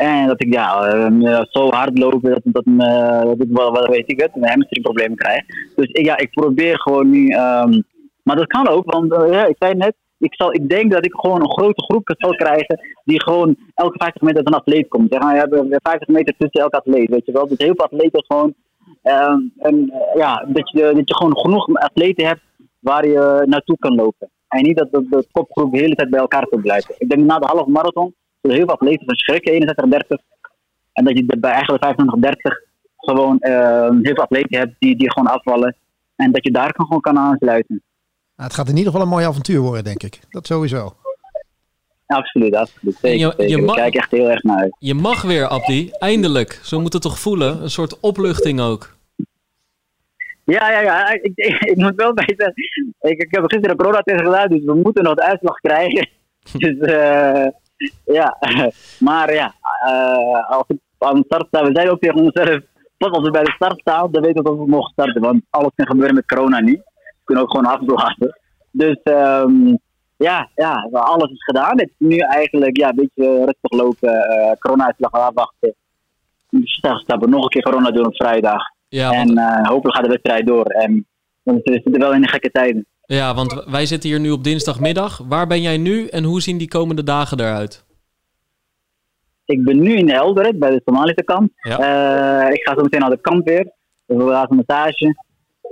[0.00, 4.20] En dat ik ja, uh, zo hard lopen dat, dat, uh, dat ik weet ik
[4.20, 5.42] het, een hamstringproblemen krijg.
[5.76, 7.34] Dus ik, ja, ik probeer gewoon nu.
[7.34, 7.84] Um,
[8.22, 11.04] maar dat kan ook, want uh, ja, ik zei net, ik, zal, ik denk dat
[11.04, 15.12] ik gewoon een grote groep zal krijgen die gewoon elke 50 meter een atleet komt.
[15.12, 17.48] Zeg we hebben 50 meter tussen elke atleet, weet je wel.
[17.48, 18.54] Dus heel veel atleten gewoon.
[19.02, 22.42] Um, en, ja, dat, je, dat je gewoon genoeg atleten hebt
[22.78, 24.30] waar je naartoe kan lopen.
[24.48, 26.94] En niet dat de, de kopgroep de hele tijd bij elkaar kan blijven.
[26.98, 30.18] Ik denk na de halve marathon heel veel atleten van schrikken, 61, 30.
[30.92, 32.60] En dat je bij eigenlijk 25, 30
[32.96, 35.76] gewoon uh, heel veel atleten hebt die, die gewoon afvallen.
[36.16, 37.82] En dat je daar kan, gewoon kan aansluiten.
[38.36, 40.20] Nou, het gaat in ieder geval een mooi avontuur worden, denk ik.
[40.30, 40.96] Dat sowieso.
[42.06, 42.96] Absoluut, absoluut.
[43.00, 44.76] Zeker, je, je mag, kijk echt heel erg naar uit.
[44.78, 45.90] Je mag weer, Abdi.
[45.90, 46.60] Eindelijk.
[46.62, 47.62] Zo moet het toch voelen?
[47.62, 48.96] Een soort opluchting ook.
[50.44, 51.12] Ja, ja, ja.
[51.12, 52.64] Ik, ik, moet wel bij zeggen.
[53.00, 56.08] Ik, ik heb gisteren een corona-test gedaan, dus we moeten nog de uitslag krijgen.
[56.52, 57.46] Dus uh,
[58.04, 58.36] ja,
[59.08, 59.54] maar ja,
[59.86, 62.60] uh, als ik aan de start sta, we zijn ook tegen onszelf,
[62.96, 65.22] pas als we bij de start staan, dan weten we dat we mogen starten.
[65.22, 66.82] Want alles kan gebeuren met corona niet.
[67.04, 68.38] We kunnen ook gewoon afblazen.
[68.70, 69.78] Dus um,
[70.16, 71.78] ja, ja, alles is gedaan.
[71.78, 75.74] Het is nu eigenlijk ja, een beetje rustig lopen, uh, corona-uitslag afwachten.
[76.50, 78.62] Dus stappen nog een keer corona doen op vrijdag.
[78.88, 80.64] Ja, en uh, hopelijk gaat de wedstrijd door.
[80.64, 81.06] En
[81.44, 82.86] zitten we wel in de gekke tijden.
[83.16, 85.18] Ja, want wij zitten hier nu op dinsdagmiddag.
[85.28, 87.84] Waar ben jij nu en hoe zien die komende dagen eruit?
[89.44, 91.50] Ik ben nu in Eldoret bij de Somalische kamp.
[91.54, 91.78] Ja.
[91.78, 93.72] Uh, ik ga zo meteen naar de kamp weer.
[94.06, 95.14] Dus we gaan een massage.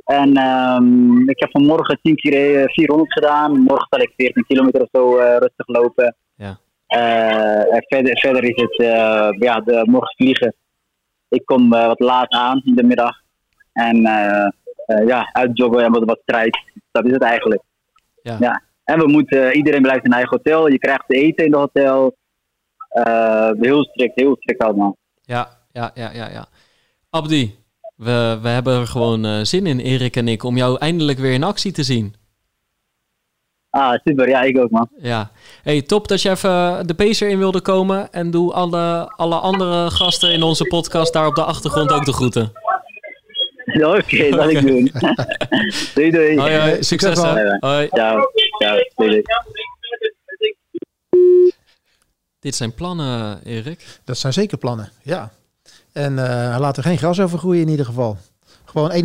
[0.04, 3.60] En um, ik heb vanmorgen 10 keer 400 gedaan.
[3.60, 6.16] Morgen zal ik 14 kilometer of zo uh, rustig lopen.
[6.36, 6.58] Ja.
[6.96, 8.74] Uh, en verder, verder is het
[9.38, 10.54] ja, de, morgen vliegen.
[11.28, 13.16] Ik kom wat laat aan in de middag.
[13.72, 14.02] En
[15.06, 16.58] ja, uitjoggen en wat, wat strijd
[16.90, 17.62] dat is het eigenlijk.
[18.22, 18.36] Ja.
[18.40, 18.62] ja.
[18.84, 20.68] En we moeten, iedereen blijft in eigen hotel.
[20.68, 22.16] Je krijgt te eten in het hotel.
[23.06, 24.96] Uh, heel strikt, heel strikt allemaal.
[25.22, 26.30] Ja, ja, ja, ja.
[26.30, 26.46] ja.
[27.10, 27.56] Abdi,
[27.96, 31.44] we, we hebben er gewoon zin in, Erik en ik, om jou eindelijk weer in
[31.44, 32.14] actie te zien.
[33.70, 34.28] Ah, super.
[34.28, 34.88] Ja, ik ook, man.
[34.98, 35.30] Ja.
[35.62, 38.12] Hey, top dat je even de pacer in wilde komen.
[38.12, 42.12] En doe alle, alle andere gasten in onze podcast daar op de achtergrond ook de
[42.12, 42.52] groeten.
[43.86, 44.90] Oké, okay, dat ik doen.
[45.94, 46.38] doei, doei.
[46.38, 46.82] Hoi, hoi.
[46.84, 47.56] Succes, hè.
[47.60, 47.88] Hoi.
[47.88, 48.30] Ciao.
[48.58, 48.78] Ciao.
[48.96, 49.22] Doei, doei.
[52.40, 54.00] Dit zijn plannen, Erik.
[54.04, 55.32] Dat zijn zeker plannen, ja.
[55.92, 58.18] En uh, hij laat er geen gras over groeien in ieder geval.
[58.64, 58.96] Gewoon 61-30.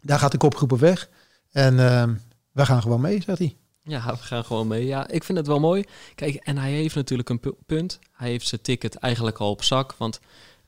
[0.00, 1.08] Daar gaat de kopgroepen weg.
[1.52, 2.04] En uh,
[2.52, 3.56] we gaan gewoon mee, zegt hij.
[3.82, 4.86] Ja, we gaan gewoon mee.
[4.86, 5.84] Ja, ik vind het wel mooi.
[6.14, 7.98] Kijk, en hij heeft natuurlijk een punt.
[8.12, 9.94] Hij heeft zijn ticket eigenlijk al op zak.
[9.98, 10.20] Want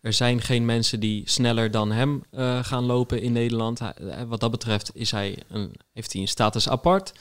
[0.07, 3.79] er zijn geen mensen die sneller dan hem uh, gaan lopen in Nederland.
[3.79, 7.13] Hij, wat dat betreft is hij een, heeft hij een status apart.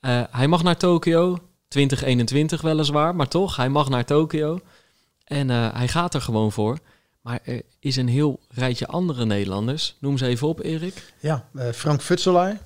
[0.00, 1.38] Uh, hij mag naar Tokio.
[1.68, 4.60] 2021 weliswaar, maar toch, hij mag naar Tokio.
[5.24, 6.78] En hij gaat er gewoon voor.
[7.20, 9.96] Maar er is een heel rijtje andere Nederlanders.
[10.00, 11.12] Noem ze even op, Erik.
[11.20, 12.60] Ja, Frank Futselaar,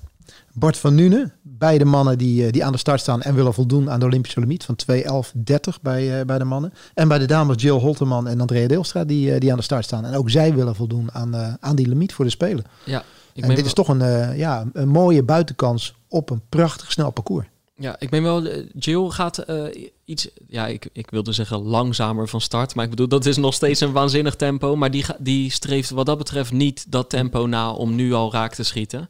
[0.53, 1.33] Bart van Nuenen.
[1.41, 4.63] Beide mannen die, die aan de start staan en willen voldoen aan de Olympische limiet
[4.63, 6.73] van 2.11.30 bij, bij de mannen.
[6.93, 10.05] En bij de dames Jill Holterman en Andrea Deelstra die, die aan de start staan.
[10.05, 12.65] En ook zij willen voldoen aan, aan die limiet voor de Spelen.
[12.83, 13.03] Ja,
[13.33, 17.47] ik en dit is toch een, ja, een mooie buitenkans op een prachtig snel parcours.
[17.81, 18.47] Ja, ik ben wel.
[18.79, 19.63] Jill gaat uh,
[20.05, 20.27] iets.
[20.47, 22.75] Ja, ik, ik wilde zeggen langzamer van start.
[22.75, 24.75] Maar ik bedoel, dat is nog steeds een waanzinnig tempo.
[24.75, 28.53] Maar die, die streeft wat dat betreft niet dat tempo na om nu al raak
[28.53, 29.09] te schieten.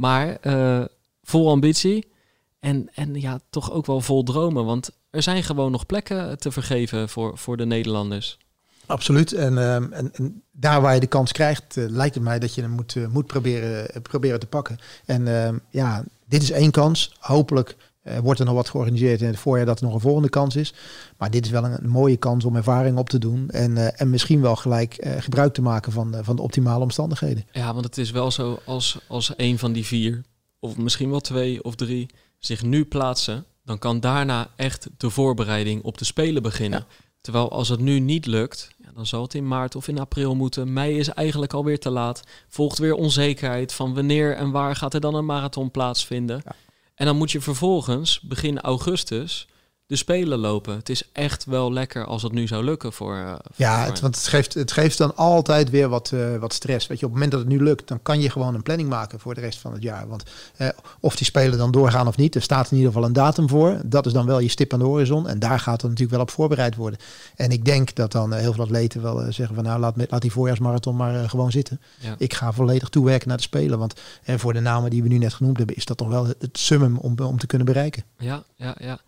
[0.00, 0.84] Maar uh,
[1.22, 2.12] vol ambitie.
[2.60, 4.64] En, en ja, toch ook wel vol dromen.
[4.64, 8.38] Want er zijn gewoon nog plekken te vergeven voor, voor de Nederlanders.
[8.86, 9.32] Absoluut.
[9.32, 12.60] En, um, en, daar waar je de kans krijgt, uh, lijkt het mij dat je
[12.60, 14.78] hem moet, moet proberen, proberen te pakken.
[15.04, 17.16] En uh, ja, dit is één kans.
[17.18, 20.28] Hopelijk uh, wordt er nog wat georganiseerd in het voorjaar dat er nog een volgende
[20.28, 20.74] kans is.
[21.18, 23.50] Maar dit is wel een, een mooie kans om ervaring op te doen.
[23.50, 27.44] En, uh, en misschien wel gelijk uh, gebruik te maken van, van de optimale omstandigheden.
[27.52, 30.22] Ja, want het is wel zo als, als een van die vier,
[30.58, 33.44] of misschien wel twee of drie, zich nu plaatsen.
[33.64, 36.78] Dan kan daarna echt de voorbereiding op de Spelen beginnen.
[36.88, 36.94] Ja.
[37.20, 40.34] Terwijl als het nu niet lukt, ja, dan zal het in maart of in april
[40.34, 40.72] moeten.
[40.72, 42.22] Mei is eigenlijk alweer te laat.
[42.48, 46.40] Volgt weer onzekerheid van wanneer en waar gaat er dan een marathon plaatsvinden.
[46.44, 46.54] Ja.
[47.00, 49.46] En dan moet je vervolgens begin augustus
[49.90, 50.76] de Spelen lopen.
[50.76, 53.16] Het is echt wel lekker als het nu zou lukken voor.
[53.16, 53.86] Uh, ja, voor...
[53.86, 56.86] Het, want het geeft, het geeft dan altijd weer wat, uh, wat stress.
[56.86, 58.88] Weet je, op het moment dat het nu lukt, dan kan je gewoon een planning
[58.88, 60.08] maken voor de rest van het jaar.
[60.08, 60.22] Want
[60.58, 60.68] uh,
[61.00, 63.80] of die Spelen dan doorgaan of niet, er staat in ieder geval een datum voor.
[63.84, 65.28] Dat is dan wel je stip aan de horizon.
[65.28, 66.98] En daar gaat er natuurlijk wel op voorbereid worden.
[67.36, 70.32] En ik denk dat dan heel veel atleten wel zeggen van nou, laat, laat die
[70.32, 71.80] voorjaarsmarathon maar gewoon zitten.
[71.98, 72.14] Ja.
[72.18, 73.78] Ik ga volledig toewerken naar de Spelen.
[73.78, 76.58] Want voor de namen die we nu net genoemd hebben, is dat toch wel het
[76.58, 78.04] summum om, om te kunnen bereiken.
[78.18, 79.00] Ja, ja, ja.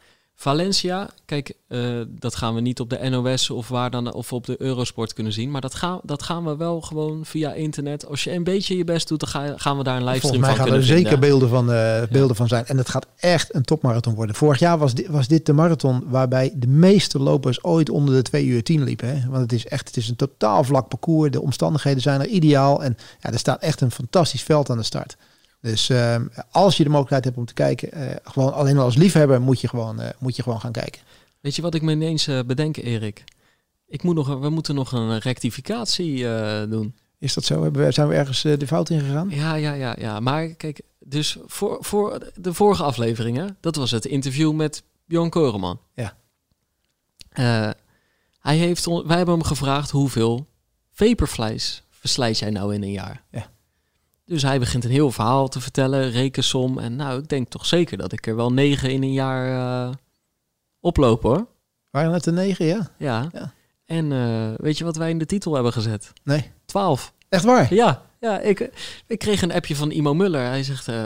[0.42, 4.46] Valencia, kijk, uh, dat gaan we niet op de NOS of waar dan of op
[4.46, 8.06] de Eurosport kunnen zien, maar dat gaan, dat gaan we wel gewoon via internet.
[8.06, 10.58] Als je een beetje je best doet, dan ga, gaan we daar een livestream Volgens
[10.58, 12.34] mij van gaan er zeker beelden van, uh, beelden ja.
[12.34, 12.66] van zijn.
[12.66, 14.36] En het gaat echt een topmarathon worden.
[14.36, 18.22] Vorig jaar was dit, was dit de marathon waarbij de meeste lopers ooit onder de
[18.22, 19.08] 2 uur 10 liepen.
[19.08, 19.28] Hè?
[19.28, 21.30] Want het is echt, het is een totaal vlak parcours.
[21.30, 22.82] De omstandigheden zijn er ideaal.
[22.82, 25.16] En ja, er staat echt een fantastisch veld aan de start.
[25.62, 26.16] Dus uh,
[26.50, 29.60] als je de mogelijkheid hebt om te kijken, uh, gewoon alleen al als liefhebber moet
[29.60, 31.00] je gewoon, uh, moet je gewoon gaan kijken.
[31.40, 33.24] Weet je wat ik me ineens bedenk, Erik?
[33.86, 36.26] Ik moet nog, we moeten nog een rectificatie
[36.68, 36.94] doen.
[37.18, 37.62] Is dat zo?
[37.62, 39.30] Hebben we, zijn we ergens de fout in gegaan?
[39.30, 40.20] Ja, ja, ja, ja.
[40.20, 45.80] Maar kijk, dus voor, voor de vorige afleveringen, dat was het interview met Bjorn Koreman.
[45.94, 46.16] Ja.
[48.40, 50.46] hij heeft, wij hebben hem gevraagd hoeveel
[50.92, 53.22] vaporflies verslijt jij nou in een jaar?
[53.30, 53.50] Ja.
[54.32, 56.78] Dus hij begint een heel verhaal te vertellen, rekensom.
[56.78, 59.48] En nou, ik denk toch zeker dat ik er wel negen in een jaar
[59.88, 59.94] uh,
[60.80, 61.46] oploop hoor.
[61.90, 62.90] Waren het er negen, ja?
[62.96, 63.28] Ja.
[63.32, 63.52] ja.
[63.84, 66.12] En uh, weet je wat wij in de titel hebben gezet?
[66.22, 66.50] Nee.
[66.64, 67.12] Twaalf.
[67.28, 67.74] Echt waar?
[67.74, 68.02] Ja.
[68.22, 68.70] Ja, ik,
[69.06, 70.46] ik kreeg een appje van Imo Muller.
[70.46, 70.96] Hij zegt, uh,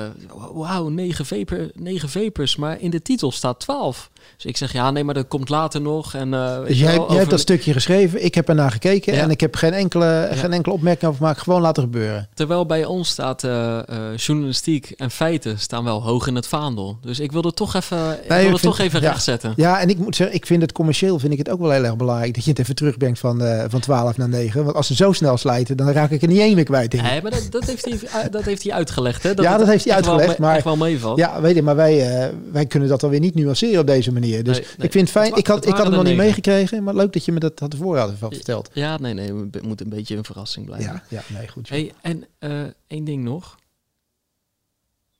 [0.52, 4.10] wauw, negen, vapor, negen vapers, maar in de titel staat 12.
[4.36, 6.14] Dus ik zeg, ja, nee, maar dat komt later nog.
[6.14, 9.20] En, uh, dus jij, jij hebt dat stukje geschreven, ik heb ernaar gekeken ja.
[9.20, 10.34] en ik heb geen enkele, ja.
[10.34, 11.40] geen enkele opmerking over gemaakt.
[11.40, 12.28] Gewoon laten gebeuren.
[12.34, 13.78] Terwijl bij ons staat uh,
[14.16, 16.98] journalistiek en feiten staan wel hoog in het vaandel.
[17.00, 19.52] Dus ik wilde toch even, nee, ik wilde ik vind, toch even ja, rechtzetten.
[19.56, 21.84] Ja, en ik moet zeggen, ik vind het commercieel vind ik het ook wel heel
[21.84, 24.64] erg belangrijk dat je het even terugbrengt van, van 12 naar 9.
[24.64, 26.90] Want als ze zo snel slijten, dan raak ik er niet één meer kwijt.
[26.90, 27.05] Denk.
[27.10, 29.22] Nee, maar dat, dat heeft hij, dat heeft hij uitgelegd.
[29.22, 29.34] Hè?
[29.34, 30.38] Dat ja, dat heeft hij uitgelegd.
[30.38, 31.18] Wel, maar wel meevalt.
[31.18, 34.44] Ja, weet je, maar wij, uh, wij kunnen dat alweer niet nuanceren op deze manier.
[34.44, 34.86] Dus nee, nee.
[34.86, 35.28] ik vind het fijn.
[35.28, 37.38] Het ik had, het ik had het nog niet meegekregen, maar leuk dat je me
[37.38, 38.70] dat had had verteld.
[38.72, 40.92] Ja, nee, nee, het moet een beetje een verrassing blijven.
[40.92, 41.68] Ja, ja nee, goed.
[41.68, 43.56] Hey, en uh, één ding nog.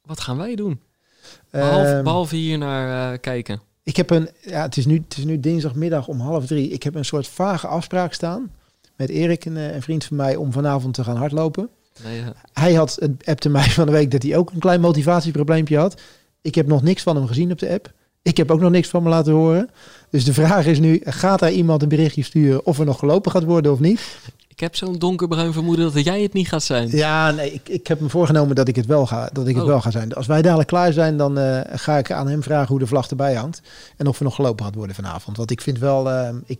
[0.02, 0.80] Wat gaan wij doen?
[1.50, 3.60] Behalve, Ehm, behalve hier naar eh, kijken.
[3.82, 6.68] Ik heb een, ja, het is, nu, het is nu dinsdagmiddag om half drie.
[6.68, 8.50] Ik heb een soort vage afspraak staan
[8.96, 11.68] met Erik, een, eh, een vriend van mij, om vanavond te gaan hardlopen.
[12.04, 12.22] Nee,
[12.52, 16.00] Hij had het appte mij van de week dat hij ook een klein motivatieprobleempje had.
[16.42, 17.92] Ik heb nog niks van hem gezien op de app.
[18.22, 19.70] Ik heb ook nog niks van me laten horen.
[20.10, 23.30] Dus de vraag is nu, gaat daar iemand een berichtje sturen of er nog gelopen
[23.30, 24.00] gaat worden of niet?
[24.48, 26.88] ik heb zo'n donkerbruin vermoeden dat jij het niet gaat zijn.
[26.90, 29.64] Ja, nee, ik, ik heb me voorgenomen dat ik het wel ga, dat ik het
[29.64, 29.68] Oh.
[29.70, 30.12] wel ga zijn.
[30.12, 33.08] Als wij dadelijk klaar zijn, dan eh, ga ik aan hem vragen hoe de vlag
[33.10, 33.62] erbij hangt.
[33.96, 35.36] En of er nog gelopen gaat worden vanavond.
[35.36, 36.58] Want ik vind wel, eh, ik,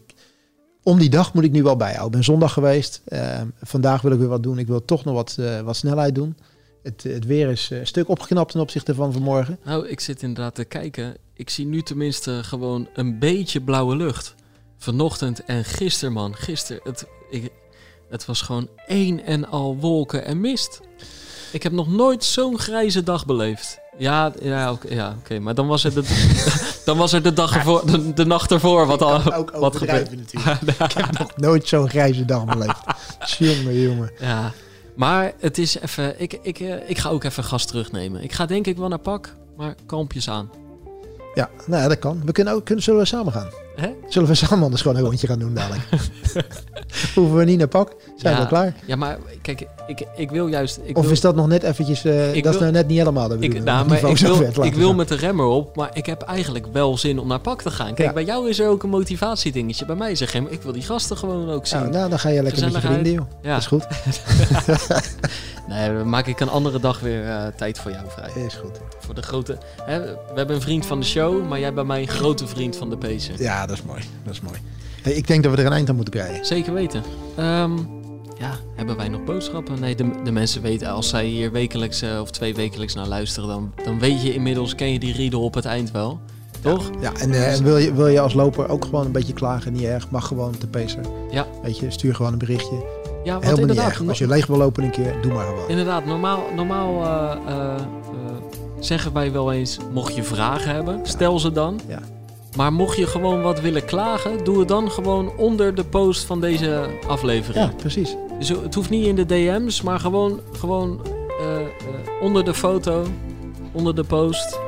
[0.86, 2.06] om die dag moet ik nu wel bijhouden.
[2.06, 3.02] Ik ben zondag geweest.
[3.04, 4.58] Eh, vandaag wil ik weer wat doen.
[4.58, 6.36] Ik wil toch nog wat, eh, wat snelheid doen.
[6.82, 9.58] Het, het weer is eh, een stuk opgeknapt ten opzichte van vanmorgen.
[9.64, 11.16] Nou, ik zit inderdaad te kijken.
[11.34, 14.34] Ik zie nu tenminste gewoon een beetje blauwe lucht.
[14.78, 16.34] Vanochtend en gisteren, man.
[16.34, 17.06] Gisteren, het,
[18.08, 20.80] het was gewoon één en al wolken en mist.
[21.52, 23.78] Ik heb nog nooit zo'n grijze dag beleefd.
[23.98, 26.02] Ja, ja oké, ja, oké, maar dan was, het de,
[26.84, 30.16] dan was er de, dag ervoor, de, de nacht ervoor wat, al, ook wat overdrijven
[30.32, 30.60] natuurlijk.
[30.62, 32.80] ik heb nog nooit zo'n grijze dag beleefd.
[33.38, 34.10] jongen, jongen.
[34.18, 34.52] Ja,
[34.94, 36.20] maar het is even.
[36.20, 38.22] Ik, ik, eh, ik ga ook even gas terugnemen.
[38.22, 40.50] Ik ga denk ik wel naar pak, maar kalmpjes aan.
[41.34, 42.22] Ja, nou ja, dat kan.
[42.24, 43.48] We kunnen ook, kunnen, zullen we samen gaan?
[43.76, 43.88] Hè?
[44.08, 45.82] Zullen we samen anders gewoon een rondje gaan doen dadelijk?
[47.14, 47.94] Hoeven we niet naar pak?
[48.16, 48.40] Zijn Ja.
[48.42, 48.74] we klaar?
[48.86, 50.78] Ja, maar kijk, ik, ik wil juist.
[50.84, 52.04] Ik of wil, is dat nog net eventjes...
[52.04, 53.64] eh, dat is nou net niet helemaal de ik, bedoeling.
[53.64, 54.96] nou, maar ik wil, te laten ik wil gaan.
[54.96, 57.94] met de remmer op, maar ik heb eigenlijk wel zin om naar pak te gaan.
[57.94, 58.12] Kijk, Ja.
[58.14, 59.84] bij jou is er ook een motivatiedingetje.
[59.84, 61.78] Bij mij zeg je, ik wil die gasten gewoon ook zien.
[61.80, 63.26] Nou, nou, dan ga je lekker met je vrienden, joh.
[63.42, 63.52] ja.
[63.52, 63.86] Dat is goed.
[65.68, 68.44] Nee, dan maak ik een andere dag weer eh, tijd voor jou vrij.
[68.44, 68.80] Is goed.
[68.98, 69.58] Voor de grote.
[69.82, 72.76] Hè, we hebben een vriend van de show, maar jij bent mij een grote vriend
[72.76, 73.42] van de Pacer.
[73.42, 74.00] Ja, dat is mooi.
[74.24, 74.58] Dat is mooi.
[75.02, 76.46] Hey, ik denk dat we er een eind aan moeten krijgen.
[76.46, 77.02] Zeker weten.
[77.36, 77.76] Ehm,
[78.38, 79.80] ja, hebben wij nog boodschappen?
[79.80, 83.48] Nee, de, de mensen weten, als zij hier wekelijks eh, of twee wekelijks naar luisteren,
[83.48, 86.20] dan, dan weet je inmiddels, ken je die riedel op het eind wel.
[86.60, 86.90] Toch?
[87.00, 89.72] Ja, en eh, wil, je, wil je als loper ook gewoon een beetje klagen?
[89.72, 90.10] Niet erg.
[90.10, 91.02] Mag gewoon te pacer.
[91.30, 91.46] Ja.
[91.62, 93.04] Weet je, stuur gewoon een berichtje.
[93.26, 94.08] Ja, want Helemaal niet inderdaad, erg.
[94.08, 95.68] Als je leeg wil lopen een keer, doe maar gewoon.
[95.68, 97.82] inderdaad, normaal, normaal eh, eh, eh,
[98.80, 101.80] zeggen wij wel eens, mocht je vragen hebben, stel ze dan.
[101.88, 102.00] Ja.
[102.56, 106.40] Maar mocht je gewoon wat willen klagen, doe het dan gewoon onder de post van
[106.40, 107.64] deze aflevering.
[107.66, 108.16] Ja, precies.
[108.38, 111.00] Dus het hoeft niet in de DM's, maar gewoon, gewoon
[111.40, 111.66] eh, eh,
[112.20, 113.06] onder de foto,
[113.72, 114.58] onder de post.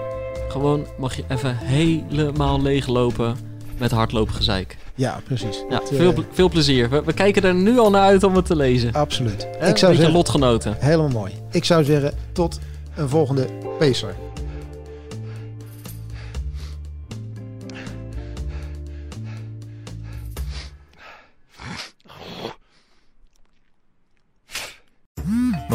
[0.48, 3.36] Gewoon mag je even helemaal leeglopen
[3.78, 4.76] met hardloopgezeik.
[4.94, 5.64] Ja, precies.
[5.68, 6.88] Ja, Dat, eh, veel, ple- veel plezier.
[6.90, 8.92] We, we kijken er nu al naar uit om het te lezen.
[8.92, 9.42] Absoluut.
[9.42, 10.76] Ik Een zou beetje zeggen, lotgenoten.
[10.78, 11.32] helemaal mooi.
[11.50, 12.58] Ik zou zeggen, tot
[12.96, 13.46] een volgende
[13.78, 14.14] pacer.